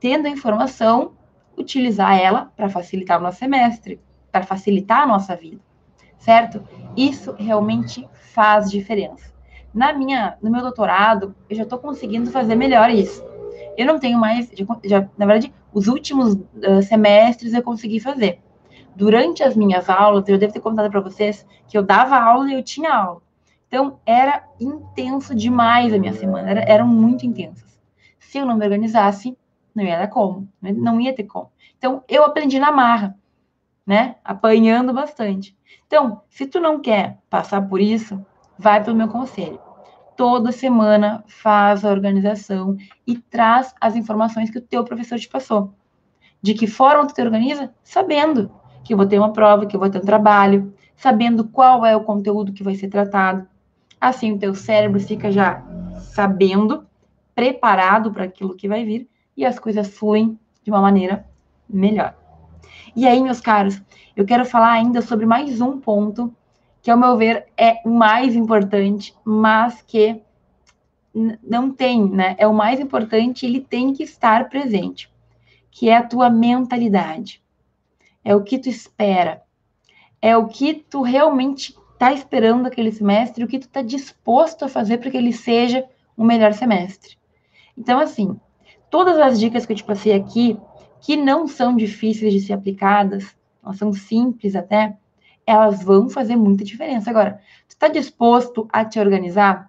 tendo 0.00 0.26
a 0.26 0.30
informação, 0.30 1.13
utilizar 1.56 2.18
ela 2.18 2.52
para 2.56 2.68
facilitar 2.68 3.18
o 3.18 3.22
nosso 3.22 3.38
semestre, 3.38 4.00
para 4.30 4.42
facilitar 4.42 5.02
a 5.02 5.06
nossa 5.06 5.36
vida, 5.36 5.60
certo? 6.18 6.62
Isso 6.96 7.34
realmente 7.38 8.08
faz 8.12 8.70
diferença. 8.70 9.32
Na 9.72 9.92
minha, 9.92 10.36
no 10.42 10.50
meu 10.50 10.62
doutorado, 10.62 11.34
eu 11.48 11.56
já 11.56 11.62
estou 11.64 11.78
conseguindo 11.78 12.30
fazer 12.30 12.54
melhor 12.54 12.90
isso. 12.90 13.24
Eu 13.76 13.86
não 13.86 13.98
tenho 13.98 14.18
mais, 14.18 14.48
já, 14.52 14.64
já 14.84 15.08
na 15.18 15.26
verdade, 15.26 15.52
os 15.72 15.88
últimos 15.88 16.34
uh, 16.34 16.82
semestres 16.82 17.52
eu 17.52 17.62
consegui 17.62 17.98
fazer. 17.98 18.40
Durante 18.94 19.42
as 19.42 19.56
minhas 19.56 19.90
aulas, 19.90 20.28
eu 20.28 20.38
devo 20.38 20.52
ter 20.52 20.60
contado 20.60 20.88
para 20.90 21.00
vocês 21.00 21.44
que 21.66 21.76
eu 21.76 21.82
dava 21.82 22.16
aula 22.16 22.50
e 22.50 22.54
eu 22.54 22.62
tinha 22.62 22.94
aula. 22.94 23.22
Então, 23.66 23.98
era 24.06 24.44
intenso 24.60 25.34
demais 25.34 25.92
a 25.92 25.98
minha 25.98 26.12
semana, 26.12 26.48
era, 26.48 26.60
eram 26.60 26.86
muito 26.86 27.26
intensas. 27.26 27.80
Se 28.20 28.38
eu 28.38 28.46
não 28.46 28.56
me 28.56 28.64
organizasse, 28.64 29.36
não 29.74 29.84
ia 29.84 29.98
dar 29.98 30.08
como, 30.08 30.48
né? 30.60 30.72
não 30.72 31.00
ia 31.00 31.14
ter 31.14 31.24
como. 31.24 31.50
Então, 31.76 32.02
eu 32.08 32.24
aprendi 32.24 32.58
na 32.58 32.70
marra, 32.70 33.16
né? 33.86 34.16
Apanhando 34.24 34.92
bastante. 34.92 35.56
Então, 35.86 36.22
se 36.28 36.46
tu 36.46 36.60
não 36.60 36.80
quer 36.80 37.18
passar 37.28 37.60
por 37.68 37.80
isso, 37.80 38.24
vai 38.58 38.82
pelo 38.82 38.96
meu 38.96 39.08
conselho. 39.08 39.58
Toda 40.16 40.52
semana 40.52 41.24
faz 41.26 41.84
a 41.84 41.90
organização 41.90 42.76
e 43.06 43.18
traz 43.18 43.74
as 43.80 43.96
informações 43.96 44.50
que 44.50 44.58
o 44.58 44.62
teu 44.62 44.84
professor 44.84 45.18
te 45.18 45.28
passou. 45.28 45.74
De 46.40 46.54
que 46.54 46.66
forma 46.66 47.06
tu 47.06 47.14
te 47.14 47.22
organiza? 47.22 47.74
Sabendo 47.82 48.50
que 48.84 48.92
eu 48.92 48.96
vou 48.96 49.06
ter 49.06 49.18
uma 49.18 49.32
prova, 49.32 49.66
que 49.66 49.74
eu 49.74 49.80
vou 49.80 49.90
ter 49.90 49.98
um 49.98 50.04
trabalho, 50.04 50.72
sabendo 50.94 51.44
qual 51.44 51.84
é 51.84 51.96
o 51.96 52.04
conteúdo 52.04 52.52
que 52.52 52.62
vai 52.62 52.74
ser 52.74 52.88
tratado, 52.88 53.48
Assim, 54.04 54.32
o 54.32 54.38
teu 54.38 54.54
cérebro 54.54 55.00
fica 55.00 55.32
já 55.32 55.64
sabendo, 55.98 56.86
preparado 57.34 58.12
para 58.12 58.24
aquilo 58.24 58.54
que 58.54 58.68
vai 58.68 58.84
vir 58.84 59.08
e 59.36 59.44
as 59.44 59.58
coisas 59.58 59.88
fluem 59.88 60.38
de 60.62 60.70
uma 60.70 60.80
maneira 60.80 61.26
melhor. 61.68 62.16
E 62.96 63.06
aí, 63.06 63.20
meus 63.22 63.40
caros, 63.40 63.80
eu 64.16 64.24
quero 64.24 64.44
falar 64.44 64.72
ainda 64.72 65.02
sobre 65.02 65.26
mais 65.26 65.60
um 65.60 65.80
ponto 65.80 66.34
que, 66.80 66.90
ao 66.90 66.98
meu 66.98 67.16
ver, 67.16 67.46
é 67.56 67.80
o 67.84 67.90
mais 67.90 68.36
importante, 68.36 69.14
mas 69.24 69.82
que 69.82 70.20
não 71.42 71.70
tem, 71.70 72.08
né? 72.08 72.34
É 72.38 72.46
o 72.46 72.54
mais 72.54 72.80
importante, 72.80 73.46
ele 73.46 73.60
tem 73.60 73.92
que 73.92 74.02
estar 74.02 74.48
presente, 74.48 75.10
que 75.70 75.88
é 75.88 75.96
a 75.96 76.06
tua 76.06 76.28
mentalidade. 76.28 77.42
É 78.24 78.34
o 78.34 78.42
que 78.42 78.58
tu 78.58 78.68
espera. 78.68 79.42
É 80.20 80.36
o 80.36 80.46
que 80.46 80.74
tu 80.74 81.02
realmente 81.02 81.76
está 81.92 82.12
esperando 82.12 82.66
aquele 82.66 82.90
semestre, 82.90 83.44
o 83.44 83.48
que 83.48 83.58
tu 83.58 83.66
está 83.66 83.82
disposto 83.82 84.64
a 84.64 84.68
fazer 84.68 84.98
para 84.98 85.10
que 85.10 85.16
ele 85.16 85.32
seja 85.32 85.84
o 86.16 86.24
melhor 86.24 86.52
semestre. 86.52 87.16
Então, 87.76 87.98
assim, 87.98 88.38
todas 88.94 89.18
as 89.18 89.40
dicas 89.40 89.66
que 89.66 89.72
eu 89.72 89.76
te 89.76 89.82
passei 89.82 90.12
aqui, 90.12 90.56
que 91.00 91.16
não 91.16 91.48
são 91.48 91.74
difíceis 91.74 92.32
de 92.32 92.38
ser 92.38 92.52
aplicadas, 92.52 93.36
elas 93.60 93.76
são 93.76 93.92
simples 93.92 94.54
até, 94.54 94.96
elas 95.44 95.82
vão 95.82 96.08
fazer 96.08 96.36
muita 96.36 96.62
diferença. 96.62 97.10
Agora, 97.10 97.40
tu 97.66 97.70
está 97.70 97.88
disposto 97.88 98.68
a 98.72 98.84
te 98.84 99.00
organizar? 99.00 99.68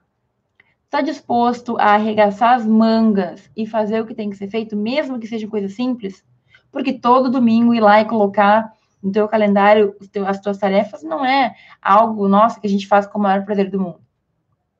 Está 0.84 1.02
disposto 1.02 1.76
a 1.80 1.96
arregaçar 1.96 2.54
as 2.54 2.68
mangas 2.68 3.50
e 3.58 3.66
fazer 3.66 4.00
o 4.00 4.06
que 4.06 4.14
tem 4.14 4.30
que 4.30 4.36
ser 4.36 4.48
feito, 4.48 4.78
mesmo 4.78 5.18
que 5.18 5.26
seja 5.26 5.48
coisa 5.48 5.70
simples? 5.70 6.24
Porque 6.72 6.94
todo 6.94 7.32
domingo 7.32 7.74
ir 7.74 7.82
lá 7.82 8.00
e 8.00 8.06
colocar 8.06 8.72
no 9.02 9.12
teu 9.12 9.28
calendário 9.28 9.96
as 10.28 10.40
tuas 10.40 10.60
tarefas 10.60 11.02
não 11.02 11.26
é 11.26 11.56
algo, 11.82 12.28
nossa, 12.28 12.60
que 12.60 12.68
a 12.68 12.70
gente 12.70 12.88
faz 12.88 13.08
com 13.08 13.18
o 13.18 13.24
maior 13.24 13.44
prazer 13.44 13.72
do 13.72 13.82
mundo. 13.82 14.02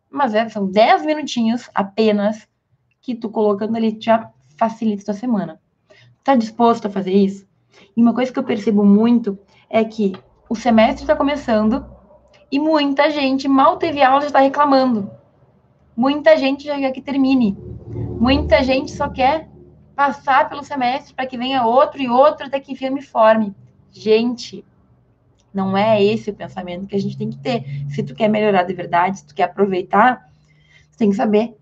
Mas 0.08 0.36
é, 0.36 0.48
são 0.50 0.70
10 0.70 1.04
minutinhos 1.04 1.68
apenas 1.74 2.48
que 3.02 3.16
tu 3.16 3.28
colocando 3.30 3.76
ali 3.76 3.98
já 4.00 4.32
facilita 4.58 5.02
a 5.02 5.06
tua 5.06 5.14
semana. 5.14 5.60
Tá 6.24 6.36
disposto 6.36 6.88
a 6.88 6.90
fazer 6.90 7.14
isso? 7.14 7.48
E 7.96 8.02
uma 8.02 8.14
coisa 8.14 8.32
que 8.32 8.40
eu 8.40 8.44
percebo 8.44 8.84
muito 8.84 9.38
é 9.70 9.84
que 9.84 10.14
o 10.50 10.56
semestre 10.56 11.04
está 11.04 11.16
começando 11.16 11.86
e 12.52 12.60
muita 12.60 13.10
gente 13.10 13.48
mal 13.48 13.78
teve 13.78 14.02
aula 14.02 14.22
já 14.22 14.28
está 14.28 14.40
reclamando. 14.40 15.10
Muita 15.96 16.38
gente 16.38 16.66
já 16.66 16.78
quer 16.78 16.92
que 16.92 17.02
termine. 17.02 17.58
Muita 18.20 18.64
gente 18.64 18.92
só 18.92 19.10
quer 19.10 19.50
passar 19.96 20.50
pelo 20.50 20.64
semestre 20.64 21.14
para 21.14 21.26
que 21.26 21.38
venha 21.38 21.66
outro 21.66 22.02
e 22.02 22.10
outro 22.10 22.48
até 22.48 22.60
que 22.60 22.76
firme 22.76 23.02
forme. 23.02 23.56
Gente, 23.92 24.66
não 25.54 25.78
é 25.78 26.04
esse 26.04 26.30
o 26.30 26.34
pensamento 26.34 26.86
que 26.86 26.96
a 26.96 27.00
gente 27.00 27.18
tem 27.18 27.30
que 27.30 27.38
ter. 27.38 27.64
Se 27.90 28.04
tu 28.04 28.14
quer 28.14 28.28
melhorar 28.28 28.64
de 28.64 28.74
verdade, 28.74 29.20
se 29.20 29.26
tu 29.26 29.34
quer 29.34 29.44
aproveitar, 29.44 30.30
tu 30.92 30.98
tem 30.98 31.10
que 31.10 31.16
saber 31.16 31.56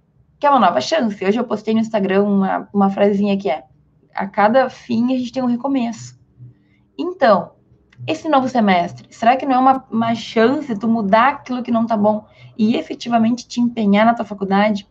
que 0.43 0.47
é 0.47 0.49
uma 0.49 0.60
nova 0.60 0.82
chance. 0.82 1.23
Hoje 1.23 1.39
eu 1.39 1.45
postei 1.45 1.73
no 1.73 1.79
Instagram 1.79 2.23
uma, 2.23 2.67
uma 2.73 2.89
frasinha 2.89 3.38
que 3.38 3.49
é: 3.49 3.63
a 4.13 4.27
cada 4.27 4.69
fim 4.69 5.13
a 5.13 5.17
gente 5.17 5.32
tem 5.32 5.41
um 5.41 5.45
recomeço. 5.45 6.19
Então, 6.99 7.53
esse 8.06 8.27
novo 8.27 8.49
semestre, 8.49 9.08
será 9.10 9.38
que 9.38 9.45
não 9.45 9.56
é 9.56 9.58
uma, 9.58 9.86
uma 9.89 10.15
chance 10.15 10.77
tu 10.77 10.86
mudar 10.86 11.29
aquilo 11.29 11.63
que 11.63 11.71
não 11.71 11.88
tá 11.88 11.95
bom 11.95 12.25
e 12.58 12.75
efetivamente 12.75 13.47
te 13.47 13.62
empenhar 13.62 14.06
na 14.06 14.13
tua 14.13 14.25
faculdade? 14.25 14.86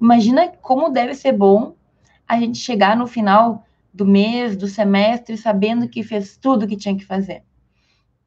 Imagina 0.00 0.48
como 0.62 0.88
deve 0.88 1.12
ser 1.12 1.32
bom 1.32 1.76
a 2.26 2.40
gente 2.40 2.56
chegar 2.56 2.96
no 2.96 3.06
final 3.06 3.66
do 3.92 4.06
mês, 4.06 4.56
do 4.56 4.66
semestre, 4.66 5.36
sabendo 5.36 5.86
que 5.86 6.02
fez 6.02 6.38
tudo 6.38 6.66
que 6.66 6.78
tinha 6.78 6.96
que 6.96 7.04
fazer. 7.04 7.44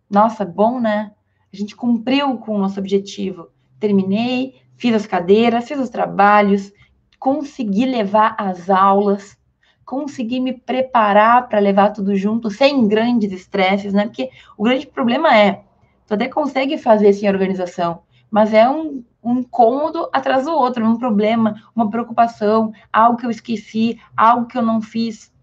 Nossa, 0.08 0.46
bom, 0.46 0.80
né? 0.80 1.12
A 1.52 1.58
gente 1.58 1.76
cumpriu 1.76 2.38
com 2.38 2.56
o 2.56 2.60
nosso 2.60 2.80
objetivo. 2.80 3.48
Terminei, 3.80 4.62
fiz 4.78 4.94
as 4.94 5.08
cadeiras, 5.08 5.68
fiz 5.68 5.80
os 5.80 5.90
trabalhos, 5.90 6.72
consegui 7.20 7.86
levar 7.86 8.36
as 8.38 8.70
aulas, 8.70 9.38
consegui 9.86 10.40
me 10.40 10.54
preparar 10.54 11.48
para 11.48 11.60
levar 11.60 11.92
tudo 11.92 12.16
junto 12.16 12.50
sem 12.50 12.88
grandes 12.88 13.32
estresses, 13.32 13.94
né? 13.94 14.06
Porque 14.06 14.30
o 14.58 14.64
grande 14.64 14.88
problema 14.88 15.38
é, 15.38 15.64
tu 16.08 16.14
até 16.14 16.28
consegue 16.28 16.78
fazer 16.78 17.14
sem 17.14 17.30
organização, 17.30 18.02
mas 18.30 18.54
é 18.54 18.70
um, 18.70 19.04
um 19.24 19.44
cômodo 19.44 20.10
atrás 20.12 20.46
do 20.46 20.52
outro, 20.52 20.86
um 20.86 20.98
problema, 20.98 21.56
uma 21.76 21.90
preocupação, 21.90 22.74
algo 22.92 23.18
que 23.18 23.26
eu 23.26 23.32
esqueci, 23.32 24.00
algo 24.18 24.48
que 24.48 24.58
eu 24.58 24.62
não 24.62 24.82
fiz. 24.82 25.34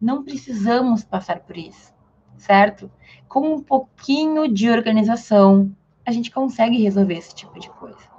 Não 0.00 0.24
precisamos 0.24 1.04
passar 1.04 1.40
por 1.40 1.56
isso, 1.56 1.92
certo? 2.38 2.90
Com 3.28 3.54
um 3.54 3.62
pouquinho 3.62 4.48
de 4.48 4.70
organização, 4.70 5.70
a 6.06 6.10
gente 6.10 6.30
consegue 6.30 6.82
resolver 6.82 7.14
esse 7.14 7.34
tipo 7.34 7.60
de 7.60 7.68
coisa. 7.68 8.09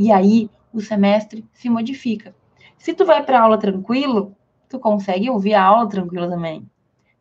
E 0.00 0.10
aí 0.10 0.48
o 0.72 0.80
semestre 0.80 1.46
se 1.52 1.68
modifica. 1.68 2.34
Se 2.78 2.94
tu 2.94 3.04
vai 3.04 3.22
para 3.22 3.42
aula 3.42 3.58
tranquilo, 3.58 4.34
tu 4.66 4.78
consegue 4.78 5.28
ouvir 5.28 5.52
a 5.52 5.62
aula 5.62 5.86
tranquilo 5.86 6.26
também. 6.26 6.66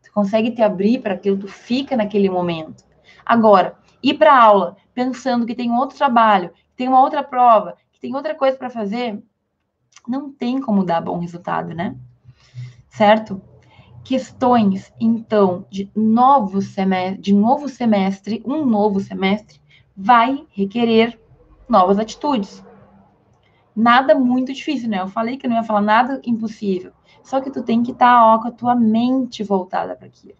Tu 0.02 0.10
consegue 0.14 0.52
te 0.52 0.62
abrir 0.62 1.02
para 1.02 1.16
aquilo, 1.16 1.38
tu 1.38 1.50
fica 1.50 1.98
naquele 1.98 2.30
momento. 2.30 2.86
Agora, 3.26 3.78
ir 4.02 4.14
para 4.14 4.42
aula 4.42 4.78
pensando 4.94 5.46
que 5.46 5.54
tem 5.54 5.70
outro 5.74 5.98
trabalho, 5.98 6.52
que 6.52 6.78
tem 6.78 6.88
uma 6.88 7.02
outra 7.02 7.22
prova, 7.22 7.76
que 7.92 8.00
tem 8.00 8.16
outra 8.16 8.34
coisa 8.34 8.56
para 8.56 8.70
fazer, 8.70 9.22
não 10.08 10.32
tem 10.32 10.62
como 10.62 10.86
dar 10.86 11.02
bom 11.02 11.20
resultado, 11.20 11.76
né? 11.76 11.98
Certo? 12.88 13.42
Questões, 14.06 14.94
então, 14.98 15.66
de 15.70 15.92
novo 15.94 16.62
semestre, 16.62 17.22
de 17.22 17.34
novo 17.34 17.68
semestre, 17.68 18.42
um 18.46 18.66
novo 18.66 19.02
semestre, 19.02 19.60
vai 19.98 20.48
requerer 20.56 21.20
novas 21.68 22.00
atitudes. 22.00 22.64
Nada 23.76 24.16
muito 24.16 24.54
difícil, 24.54 24.90
né? 24.90 25.00
Eu 25.00 25.08
falei 25.08 25.38
que 25.38 25.48
não 25.48 25.56
ia 25.56 25.64
falar 25.64 25.82
nada 25.82 26.22
impossível. 26.26 26.92
Só 27.24 27.40
que 27.40 27.52
tu 27.52 27.64
tem 27.64 27.84
que 27.84 27.92
estar 27.92 28.16
tá, 28.16 28.26
ó, 28.26 28.40
com 28.40 28.48
a 28.48 28.52
tua 28.52 28.76
mente 28.76 29.44
voltada 29.44 29.96
para 29.96 30.08
aquilo. 30.08 30.38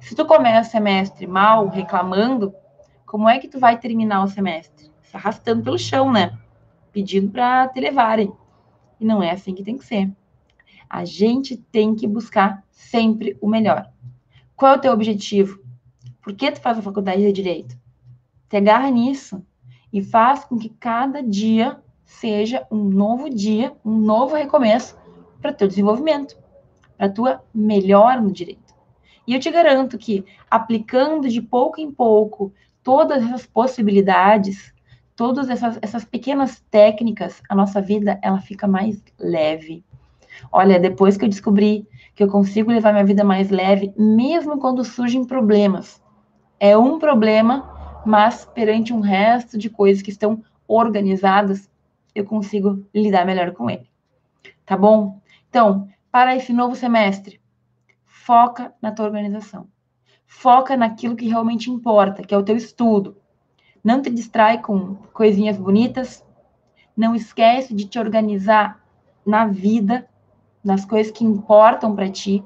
Se 0.00 0.14
tu 0.14 0.24
começa 0.24 0.68
o 0.68 0.72
semestre 0.72 1.26
mal, 1.26 1.68
reclamando, 1.68 2.54
como 3.04 3.28
é 3.28 3.38
que 3.38 3.48
tu 3.48 3.58
vai 3.58 3.78
terminar 3.78 4.22
o 4.22 4.28
semestre? 4.28 4.90
Se 5.02 5.16
arrastando 5.16 5.62
pelo 5.62 5.78
chão, 5.78 6.12
né? 6.12 6.36
Pedindo 6.92 7.30
para 7.30 7.68
te 7.68 7.80
levarem. 7.80 8.32
E 9.00 9.04
não 9.04 9.22
é 9.22 9.30
assim 9.30 9.54
que 9.54 9.62
tem 9.62 9.78
que 9.78 9.84
ser. 9.84 10.10
A 10.88 11.04
gente 11.04 11.56
tem 11.56 11.94
que 11.94 12.06
buscar 12.06 12.64
sempre 12.70 13.36
o 13.40 13.48
melhor. 13.48 13.90
Qual 14.54 14.74
é 14.74 14.76
o 14.76 14.80
teu 14.80 14.92
objetivo? 14.92 15.60
Por 16.22 16.34
que 16.34 16.50
tu 16.50 16.60
faz 16.60 16.78
a 16.78 16.82
faculdade 16.82 17.22
de 17.22 17.32
Direito? 17.32 17.76
Te 18.48 18.56
agarra 18.56 18.90
nisso 18.90 19.44
e 19.92 20.02
faz 20.02 20.44
com 20.44 20.58
que 20.58 20.68
cada 20.68 21.22
dia 21.22 21.80
seja 22.06 22.64
um 22.70 22.84
novo 22.84 23.28
dia, 23.28 23.72
um 23.84 23.98
novo 23.98 24.36
recomeço 24.36 24.96
para 25.42 25.52
teu 25.52 25.68
desenvolvimento, 25.68 26.38
para 26.96 27.10
tua 27.10 27.42
melhora 27.52 28.20
no 28.20 28.32
direito. 28.32 28.74
E 29.26 29.34
eu 29.34 29.40
te 29.40 29.50
garanto 29.50 29.98
que 29.98 30.24
aplicando 30.48 31.28
de 31.28 31.42
pouco 31.42 31.80
em 31.80 31.90
pouco 31.90 32.54
todas 32.82 33.22
essas 33.24 33.44
possibilidades, 33.44 34.72
todas 35.16 35.50
essas, 35.50 35.78
essas 35.82 36.04
pequenas 36.04 36.64
técnicas, 36.70 37.42
a 37.48 37.54
nossa 37.54 37.80
vida 37.80 38.18
ela 38.22 38.40
fica 38.40 38.68
mais 38.68 39.02
leve. 39.18 39.84
Olha, 40.52 40.78
depois 40.78 41.16
que 41.16 41.24
eu 41.24 41.28
descobri 41.28 41.88
que 42.14 42.22
eu 42.22 42.28
consigo 42.28 42.70
levar 42.70 42.92
minha 42.92 43.04
vida 43.04 43.24
mais 43.24 43.50
leve, 43.50 43.92
mesmo 43.98 44.58
quando 44.58 44.84
surgem 44.84 45.24
problemas, 45.24 46.00
é 46.60 46.76
um 46.78 46.98
problema, 46.98 48.02
mas 48.06 48.44
perante 48.44 48.92
um 48.92 49.00
resto 49.00 49.58
de 49.58 49.68
coisas 49.68 50.02
que 50.02 50.10
estão 50.10 50.42
organizadas, 50.68 51.68
eu 52.16 52.24
consigo 52.24 52.88
lidar 52.94 53.26
melhor 53.26 53.52
com 53.52 53.68
ele. 53.68 53.88
Tá 54.64 54.74
bom? 54.74 55.20
Então, 55.50 55.86
para 56.10 56.34
esse 56.34 56.50
novo 56.50 56.74
semestre, 56.74 57.38
foca 58.06 58.72
na 58.80 58.90
tua 58.90 59.04
organização. 59.04 59.68
Foca 60.26 60.76
naquilo 60.78 61.14
que 61.14 61.28
realmente 61.28 61.70
importa, 61.70 62.22
que 62.22 62.34
é 62.34 62.38
o 62.38 62.42
teu 62.42 62.56
estudo. 62.56 63.18
Não 63.84 64.00
te 64.00 64.08
distrai 64.08 64.62
com 64.62 64.94
coisinhas 65.12 65.58
bonitas. 65.58 66.24
Não 66.96 67.14
esquece 67.14 67.74
de 67.74 67.84
te 67.84 67.98
organizar 67.98 68.82
na 69.24 69.46
vida, 69.46 70.08
nas 70.64 70.86
coisas 70.86 71.12
que 71.12 71.22
importam 71.22 71.94
para 71.94 72.10
ti. 72.10 72.42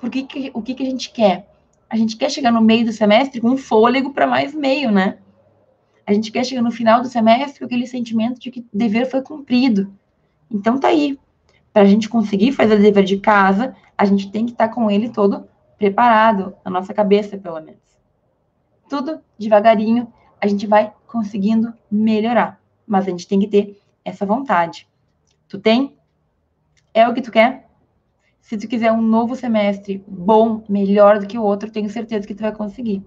Porque 0.00 0.22
que, 0.22 0.50
o 0.54 0.62
que, 0.62 0.74
que 0.74 0.84
a 0.84 0.90
gente 0.90 1.10
quer? 1.10 1.50
A 1.90 1.96
gente 1.96 2.16
quer 2.16 2.30
chegar 2.30 2.52
no 2.52 2.60
meio 2.60 2.86
do 2.86 2.92
semestre 2.92 3.40
com 3.40 3.56
fôlego 3.56 4.12
para 4.12 4.28
mais 4.28 4.54
meio, 4.54 4.92
né? 4.92 5.18
A 6.08 6.12
gente 6.14 6.32
quer 6.32 6.42
chegar 6.42 6.62
no 6.62 6.70
final 6.70 7.02
do 7.02 7.06
semestre 7.06 7.58
com 7.58 7.66
aquele 7.66 7.86
sentimento 7.86 8.40
de 8.40 8.50
que 8.50 8.66
dever 8.72 9.04
foi 9.10 9.20
cumprido. 9.20 9.92
Então 10.50 10.80
tá 10.80 10.88
aí 10.88 11.18
para 11.70 11.82
a 11.82 11.84
gente 11.84 12.08
conseguir 12.08 12.52
fazer 12.52 12.76
o 12.76 12.80
dever 12.80 13.04
de 13.04 13.18
casa, 13.18 13.76
a 13.96 14.06
gente 14.06 14.30
tem 14.30 14.46
que 14.46 14.52
estar 14.52 14.68
tá 14.68 14.74
com 14.74 14.90
ele 14.90 15.10
todo 15.10 15.46
preparado, 15.76 16.56
na 16.64 16.70
nossa 16.70 16.94
cabeça, 16.94 17.36
pelo 17.36 17.60
menos. 17.60 17.82
Tudo 18.88 19.20
devagarinho, 19.38 20.10
a 20.40 20.46
gente 20.46 20.66
vai 20.66 20.90
conseguindo 21.06 21.74
melhorar, 21.90 22.58
mas 22.86 23.06
a 23.06 23.10
gente 23.10 23.28
tem 23.28 23.38
que 23.38 23.46
ter 23.46 23.78
essa 24.02 24.24
vontade. 24.24 24.88
Tu 25.46 25.58
tem? 25.58 25.94
É 26.94 27.06
o 27.06 27.12
que 27.12 27.20
tu 27.20 27.30
quer? 27.30 27.68
Se 28.40 28.56
tu 28.56 28.66
quiser 28.66 28.92
um 28.92 29.02
novo 29.02 29.36
semestre 29.36 30.02
bom, 30.08 30.64
melhor 30.70 31.18
do 31.18 31.26
que 31.26 31.36
o 31.36 31.42
outro, 31.42 31.70
tenho 31.70 31.90
certeza 31.90 32.26
que 32.26 32.34
tu 32.34 32.40
vai 32.40 32.52
conseguir. 32.52 33.04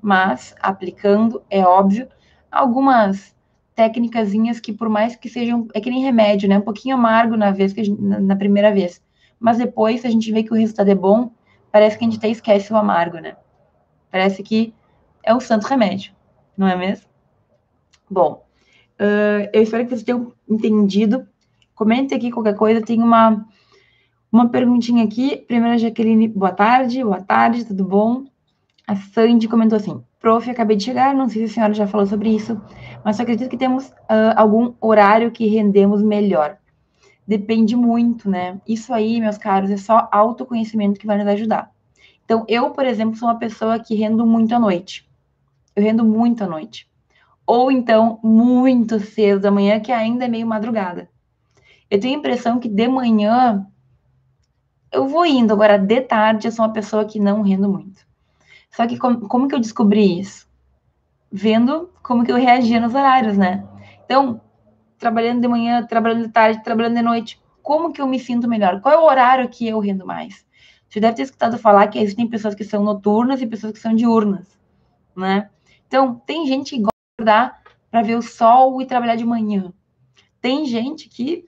Mas 0.00 0.54
aplicando, 0.62 1.42
é 1.50 1.64
óbvio, 1.64 2.08
algumas 2.54 3.34
técnicazinhas 3.74 4.60
que, 4.60 4.72
por 4.72 4.88
mais 4.88 5.16
que 5.16 5.28
sejam, 5.28 5.66
é 5.74 5.80
que 5.80 5.90
nem 5.90 6.02
remédio, 6.02 6.48
né? 6.48 6.58
Um 6.58 6.62
pouquinho 6.62 6.94
amargo 6.94 7.36
na 7.36 7.50
vez 7.50 7.72
gente, 7.72 8.00
na, 8.00 8.36
primeira 8.36 8.72
vez. 8.72 9.02
Mas 9.38 9.58
depois, 9.58 10.00
se 10.00 10.06
a 10.06 10.10
gente 10.10 10.30
vê 10.32 10.42
que 10.42 10.52
o 10.52 10.56
resultado 10.56 10.88
é 10.88 10.94
bom, 10.94 11.32
parece 11.72 11.98
que 11.98 12.04
a 12.04 12.08
gente 12.08 12.18
até 12.18 12.28
esquece 12.28 12.72
o 12.72 12.76
amargo, 12.76 13.18
né? 13.18 13.36
Parece 14.10 14.42
que 14.42 14.72
é 15.24 15.34
um 15.34 15.40
santo 15.40 15.66
remédio, 15.66 16.12
não 16.56 16.68
é 16.68 16.76
mesmo? 16.76 17.06
Bom, 18.08 18.46
uh, 19.00 19.50
eu 19.52 19.62
espero 19.62 19.82
que 19.84 19.90
vocês 19.90 20.04
tenham 20.04 20.32
entendido. 20.48 21.26
Comente 21.74 22.14
aqui 22.14 22.30
qualquer 22.30 22.54
coisa. 22.54 22.80
Tem 22.80 23.02
uma, 23.02 23.44
uma 24.30 24.48
perguntinha 24.48 25.04
aqui. 25.04 25.36
Primeira, 25.36 25.76
Jaqueline, 25.76 26.28
boa 26.28 26.52
tarde. 26.52 27.02
Boa 27.02 27.20
tarde, 27.20 27.64
tudo 27.64 27.84
bom? 27.84 28.24
A 28.86 28.94
Sandy 28.96 29.48
comentou 29.48 29.76
assim: 29.76 30.02
Prof, 30.20 30.50
acabei 30.50 30.76
de 30.76 30.84
chegar, 30.84 31.14
não 31.14 31.28
sei 31.28 31.46
se 31.46 31.52
a 31.52 31.54
senhora 31.54 31.74
já 31.74 31.86
falou 31.86 32.06
sobre 32.06 32.28
isso, 32.34 32.60
mas 33.04 33.18
acredito 33.18 33.48
que 33.48 33.56
temos 33.56 33.88
uh, 33.88 34.34
algum 34.36 34.74
horário 34.80 35.30
que 35.30 35.46
rendemos 35.46 36.02
melhor. 36.02 36.58
Depende 37.26 37.74
muito, 37.74 38.28
né? 38.28 38.60
Isso 38.66 38.92
aí, 38.92 39.20
meus 39.20 39.38
caros, 39.38 39.70
é 39.70 39.78
só 39.78 40.08
autoconhecimento 40.12 41.00
que 41.00 41.06
vai 41.06 41.16
nos 41.16 41.26
ajudar. 41.28 41.70
Então, 42.24 42.44
eu, 42.46 42.70
por 42.70 42.84
exemplo, 42.84 43.16
sou 43.16 43.28
uma 43.28 43.38
pessoa 43.38 43.78
que 43.78 43.94
rendo 43.94 44.26
muito 44.26 44.54
à 44.54 44.58
noite. 44.58 45.08
Eu 45.74 45.82
rendo 45.82 46.04
muito 46.04 46.44
à 46.44 46.46
noite. 46.46 46.86
Ou 47.46 47.70
então, 47.70 48.18
muito 48.22 49.00
cedo 49.00 49.40
da 49.40 49.50
manhã, 49.50 49.80
que 49.80 49.92
ainda 49.92 50.26
é 50.26 50.28
meio 50.28 50.46
madrugada. 50.46 51.08
Eu 51.90 51.98
tenho 51.98 52.16
a 52.16 52.18
impressão 52.18 52.58
que 52.58 52.68
de 52.68 52.88
manhã 52.88 53.66
eu 54.92 55.08
vou 55.08 55.26
indo, 55.26 55.52
agora 55.52 55.76
de 55.76 56.00
tarde 56.02 56.46
eu 56.46 56.52
sou 56.52 56.64
uma 56.64 56.72
pessoa 56.72 57.04
que 57.04 57.18
não 57.18 57.42
rendo 57.42 57.68
muito. 57.68 58.06
Só 58.74 58.86
que 58.88 58.98
como, 58.98 59.28
como 59.28 59.46
que 59.46 59.54
eu 59.54 59.60
descobri 59.60 60.18
isso? 60.18 60.48
Vendo 61.30 61.90
como 62.02 62.24
que 62.24 62.32
eu 62.32 62.36
reagia 62.36 62.80
nos 62.80 62.92
horários, 62.92 63.38
né? 63.38 63.64
Então, 64.04 64.40
trabalhando 64.98 65.40
de 65.40 65.46
manhã, 65.46 65.86
trabalhando 65.86 66.26
de 66.26 66.32
tarde, 66.32 66.62
trabalhando 66.64 66.96
de 66.96 67.02
noite, 67.02 67.40
como 67.62 67.92
que 67.92 68.00
eu 68.00 68.06
me 68.06 68.18
sinto 68.18 68.48
melhor? 68.48 68.80
Qual 68.80 68.92
é 68.92 68.98
o 68.98 69.04
horário 69.04 69.48
que 69.48 69.68
eu 69.68 69.78
rendo 69.78 70.04
mais? 70.04 70.44
Você 70.88 70.98
deve 70.98 71.14
ter 71.14 71.22
escutado 71.22 71.56
falar 71.56 71.86
que 71.86 72.00
existem 72.00 72.26
pessoas 72.26 72.54
que 72.54 72.64
são 72.64 72.82
noturnas 72.82 73.40
e 73.40 73.46
pessoas 73.46 73.72
que 73.72 73.78
são 73.78 73.94
diurnas, 73.94 74.58
né? 75.16 75.50
Então, 75.86 76.20
tem 76.26 76.44
gente 76.46 76.70
que 76.70 76.82
gosta 76.82 76.90
de 77.18 77.22
acordar 77.22 77.62
para 77.92 78.02
ver 78.02 78.16
o 78.16 78.22
sol 78.22 78.82
e 78.82 78.86
trabalhar 78.86 79.14
de 79.14 79.24
manhã. 79.24 79.72
Tem 80.40 80.66
gente 80.66 81.08
que, 81.08 81.44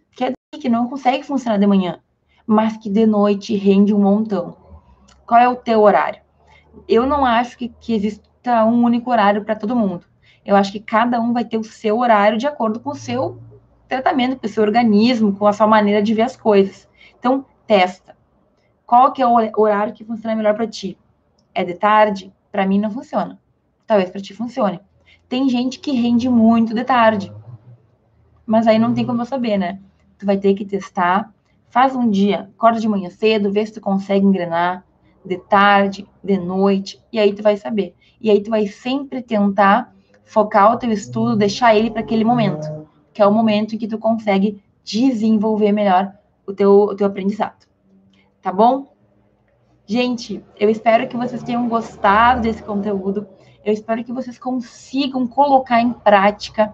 que 0.53 0.69
não 0.69 0.89
consegue 0.89 1.25
funcionar 1.25 1.59
de 1.59 1.67
manhã, 1.67 1.99
mas 2.47 2.77
que 2.77 2.89
de 2.89 3.05
noite 3.05 3.57
rende 3.57 3.93
um 3.93 4.01
montão. 4.01 4.57
Qual 5.27 5.41
é 5.41 5.49
o 5.49 5.57
teu 5.57 5.81
horário? 5.81 6.26
Eu 6.89 7.07
não 7.07 7.25
acho 7.25 7.57
que, 7.57 7.69
que 7.81 7.95
exista 7.95 8.65
um 8.65 8.83
único 8.83 9.11
horário 9.11 9.45
para 9.45 9.57
todo 9.57 9.77
mundo. 9.77 10.07
Eu 10.45 10.55
acho 10.55 10.71
que 10.71 10.81
cada 10.81 11.21
um 11.21 11.33
vai 11.33 11.45
ter 11.45 11.59
o 11.59 11.65
seu 11.65 11.99
horário 11.99 12.39
de 12.39 12.47
acordo 12.47 12.79
com 12.79 12.91
o 12.91 12.95
seu 12.95 13.41
tratamento, 13.89 14.37
com 14.37 14.47
o 14.47 14.51
seu 14.51 14.63
organismo, 14.63 15.37
com 15.37 15.47
a 15.47 15.53
sua 15.53 15.67
maneira 15.67 16.03
de 16.03 16.15
ver 16.15 16.23
as 16.23 16.37
coisas. 16.37 16.89
Então, 17.19 17.45
testa. 17.67 18.17
Qual 18.87 19.13
que 19.13 19.21
é 19.21 19.27
o 19.27 19.35
horário 19.57 19.93
que 19.93 20.05
funciona 20.05 20.37
melhor 20.37 20.55
para 20.55 20.67
ti? 20.67 20.97
É 21.53 21.65
de 21.65 21.75
tarde? 21.75 22.33
Para 22.53 22.65
mim 22.65 22.79
não 22.79 22.91
funciona. 22.91 23.39
Talvez 23.87 24.11
para 24.11 24.21
ti 24.21 24.33
funcione. 24.33 24.81
Tem 25.29 25.49
gente 25.49 25.81
que 25.81 25.91
rende 25.91 26.29
muito 26.29 26.73
de 26.73 26.85
tarde. 26.85 27.33
Mas 28.47 28.69
aí 28.69 28.79
não 28.79 28.95
tem 28.95 29.05
como 29.05 29.23
eu 29.23 29.27
saber, 29.27 29.59
né? 29.59 29.81
Tu 30.19 30.25
vai 30.25 30.39
ter 30.39 30.55
que 30.55 30.65
testar. 30.65 31.33
Faz 31.69 31.97
um 31.97 32.09
dia, 32.09 32.49
acorda 32.57 32.79
de 32.79 32.89
manhã 32.89 33.11
cedo, 33.11 33.51
vê 33.51 33.67
se 33.67 33.73
tu 33.73 33.81
consegue 33.81 34.25
engrenar 34.25 34.85
de 35.27 35.39
tarde, 35.39 36.07
de 36.23 36.39
noite, 36.39 37.01
e 37.13 37.19
aí 37.19 37.33
tu 37.35 37.43
vai 37.43 37.57
saber. 37.57 37.95
E 38.21 38.31
aí 38.31 38.43
tu 38.43 38.51
vai 38.51 38.67
sempre 38.67 39.23
tentar 39.23 39.95
focar 40.25 40.73
o 40.73 40.79
teu 40.79 40.91
estudo, 40.91 41.37
deixar 41.37 41.75
ele 41.75 41.91
para 41.91 42.01
aquele 42.01 42.25
momento, 42.25 42.89
que 43.13 43.23
é 43.23 43.27
o 43.27 43.33
momento 43.33 43.75
em 43.75 43.79
que 43.79 43.89
tu 43.89 43.99
consegue 43.99 44.63
desenvolver 44.85 45.73
melhor 45.73 46.13
o 46.47 46.53
teu, 46.53 46.73
o 46.73 46.95
teu 46.95 47.07
aprendizado. 47.07 47.67
Tá 48.41 48.53
bom? 48.53 48.95
Gente, 49.87 50.43
eu 50.59 50.69
espero 50.69 51.07
que 51.09 51.17
vocês 51.17 51.43
tenham 51.43 51.69
gostado 51.69 52.43
desse 52.43 52.63
conteúdo. 52.63 53.27
Eu 53.65 53.73
espero 53.73 54.03
que 54.05 54.13
vocês 54.13 54.39
consigam 54.39 55.27
colocar 55.27 55.81
em 55.81 55.93
prática. 55.93 56.73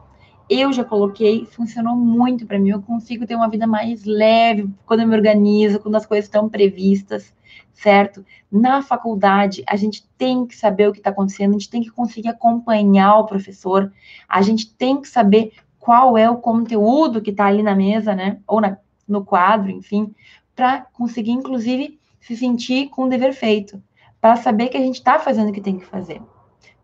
Eu 0.48 0.72
já 0.72 0.84
coloquei, 0.84 1.46
funcionou 1.46 1.96
muito 1.96 2.46
para 2.46 2.58
mim. 2.58 2.70
Eu 2.70 2.82
consigo 2.82 3.26
ter 3.26 3.34
uma 3.34 3.48
vida 3.48 3.66
mais 3.66 4.04
leve 4.04 4.68
quando 4.84 5.00
eu 5.00 5.06
me 5.06 5.16
organizo, 5.16 5.80
quando 5.80 5.96
as 5.96 6.06
coisas 6.06 6.26
estão 6.26 6.48
previstas, 6.48 7.34
certo? 7.72 8.24
Na 8.50 8.82
faculdade, 8.82 9.62
a 9.66 9.76
gente 9.76 10.06
tem 10.18 10.46
que 10.46 10.56
saber 10.56 10.88
o 10.88 10.92
que 10.92 10.98
está 10.98 11.10
acontecendo, 11.10 11.50
a 11.50 11.52
gente 11.58 11.70
tem 11.70 11.82
que 11.82 11.90
conseguir 11.90 12.28
acompanhar 12.28 13.18
o 13.18 13.26
professor, 13.26 13.92
a 14.28 14.42
gente 14.42 14.72
tem 14.74 15.00
que 15.00 15.08
saber 15.08 15.52
qual 15.78 16.16
é 16.16 16.30
o 16.30 16.36
conteúdo 16.36 17.20
que 17.20 17.30
está 17.30 17.46
ali 17.46 17.62
na 17.62 17.74
mesa, 17.74 18.14
né? 18.14 18.38
Ou 18.46 18.60
na, 18.60 18.78
no 19.06 19.24
quadro, 19.24 19.70
enfim, 19.70 20.14
para 20.54 20.82
conseguir, 20.92 21.32
inclusive, 21.32 21.98
se 22.20 22.36
sentir 22.36 22.88
com 22.88 23.04
o 23.04 23.08
dever 23.08 23.32
feito, 23.32 23.82
para 24.20 24.36
saber 24.36 24.68
que 24.68 24.76
a 24.76 24.80
gente 24.80 24.96
está 24.96 25.18
fazendo 25.18 25.50
o 25.50 25.52
que 25.52 25.60
tem 25.60 25.78
que 25.78 25.86
fazer 25.86 26.22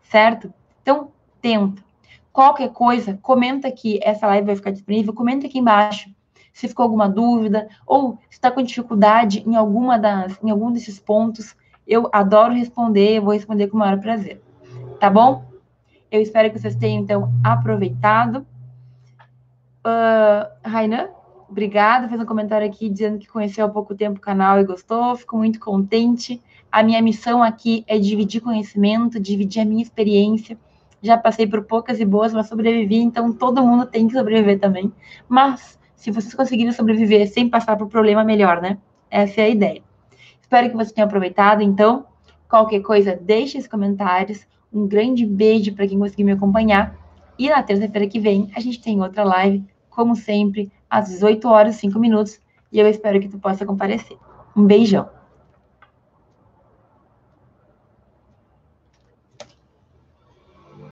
certo? 0.09 0.52
Então, 0.83 1.12
tenta. 1.40 1.83
Qualquer 2.33 2.70
coisa, 2.70 3.18
comenta 3.20 3.68
aqui, 3.68 3.98
essa 4.02 4.26
live 4.26 4.46
vai 4.46 4.57
ficar 4.57 4.70
disponível, 4.70 5.12
comenta 5.12 5.46
aqui 5.46 5.59
embaixo 5.59 6.11
se 6.59 6.66
ficou 6.66 6.83
alguma 6.83 7.09
dúvida 7.09 7.68
ou 7.87 8.18
está 8.29 8.51
com 8.51 8.61
dificuldade 8.61 9.44
em 9.47 9.55
alguma 9.55 9.97
das, 9.97 10.37
em 10.42 10.51
algum 10.51 10.73
desses 10.73 10.99
pontos. 10.99 11.55
Eu 11.87 12.09
adoro 12.12 12.53
responder, 12.53 13.21
vou 13.21 13.33
responder 13.33 13.68
com 13.68 13.77
o 13.77 13.79
maior 13.79 14.01
prazer. 14.01 14.42
Tá 14.99 15.09
bom? 15.09 15.44
Eu 16.11 16.21
espero 16.21 16.51
que 16.51 16.59
vocês 16.59 16.75
tenham, 16.75 17.01
então, 17.01 17.33
aproveitado. 17.44 18.44
Uh, 19.87 20.51
Rainan, 20.64 21.11
obrigada. 21.49 22.09
Fez 22.09 22.21
um 22.21 22.27
comentário 22.27 22.66
aqui 22.66 22.88
dizendo 22.88 23.21
que 23.21 23.29
conheceu 23.29 23.64
há 23.64 23.68
pouco 23.68 23.94
tempo 23.94 24.18
o 24.18 24.21
canal 24.21 24.59
e 24.59 24.64
gostou. 24.64 25.14
Fico 25.14 25.37
muito 25.37 25.61
contente. 25.61 26.42
A 26.73 26.83
minha 26.83 27.01
missão 27.01 27.40
aqui 27.40 27.85
é 27.87 28.01
dividir 28.01 28.40
conhecimento, 28.40 29.21
dividir 29.21 29.61
a 29.62 29.64
minha 29.64 29.83
experiência. 29.83 30.59
Já 31.01 31.16
passei 31.16 31.47
por 31.47 31.62
poucas 31.62 32.01
e 32.01 32.05
boas, 32.05 32.35
mas 32.35 32.49
sobrevivi, 32.49 32.97
então 32.97 33.33
todo 33.33 33.64
mundo 33.64 33.87
tem 33.87 34.09
que 34.09 34.14
sobreviver 34.14 34.59
também. 34.59 34.92
Mas, 35.29 35.78
se 35.98 36.12
vocês 36.12 36.32
conseguirem 36.32 36.72
sobreviver 36.72 37.28
sem 37.28 37.48
passar 37.48 37.76
por 37.76 37.88
problema, 37.88 38.22
melhor, 38.22 38.62
né? 38.62 38.78
Essa 39.11 39.40
é 39.40 39.44
a 39.44 39.48
ideia. 39.48 39.82
Espero 40.40 40.70
que 40.70 40.76
vocês 40.76 40.92
tenham 40.92 41.08
aproveitado. 41.08 41.61
Então, 41.61 42.06
qualquer 42.48 42.80
coisa, 42.82 43.18
deixe 43.20 43.58
os 43.58 43.66
comentários. 43.66 44.46
Um 44.72 44.87
grande 44.87 45.26
beijo 45.26 45.74
para 45.74 45.88
quem 45.88 45.98
conseguiu 45.98 46.26
me 46.26 46.32
acompanhar. 46.32 46.96
E 47.37 47.50
na 47.50 47.64
terça-feira 47.64 48.06
que 48.06 48.20
vem, 48.20 48.48
a 48.54 48.61
gente 48.61 48.80
tem 48.80 49.02
outra 49.02 49.24
live, 49.24 49.64
como 49.90 50.14
sempre, 50.14 50.70
às 50.88 51.08
18 51.08 51.48
horas 51.48 51.76
e 51.76 51.80
5 51.80 51.98
minutos. 51.98 52.40
E 52.70 52.78
eu 52.78 52.87
espero 52.87 53.18
que 53.18 53.28
tu 53.28 53.38
possa 53.38 53.66
comparecer. 53.66 54.16
Um 54.56 54.64
beijão. 54.64 55.08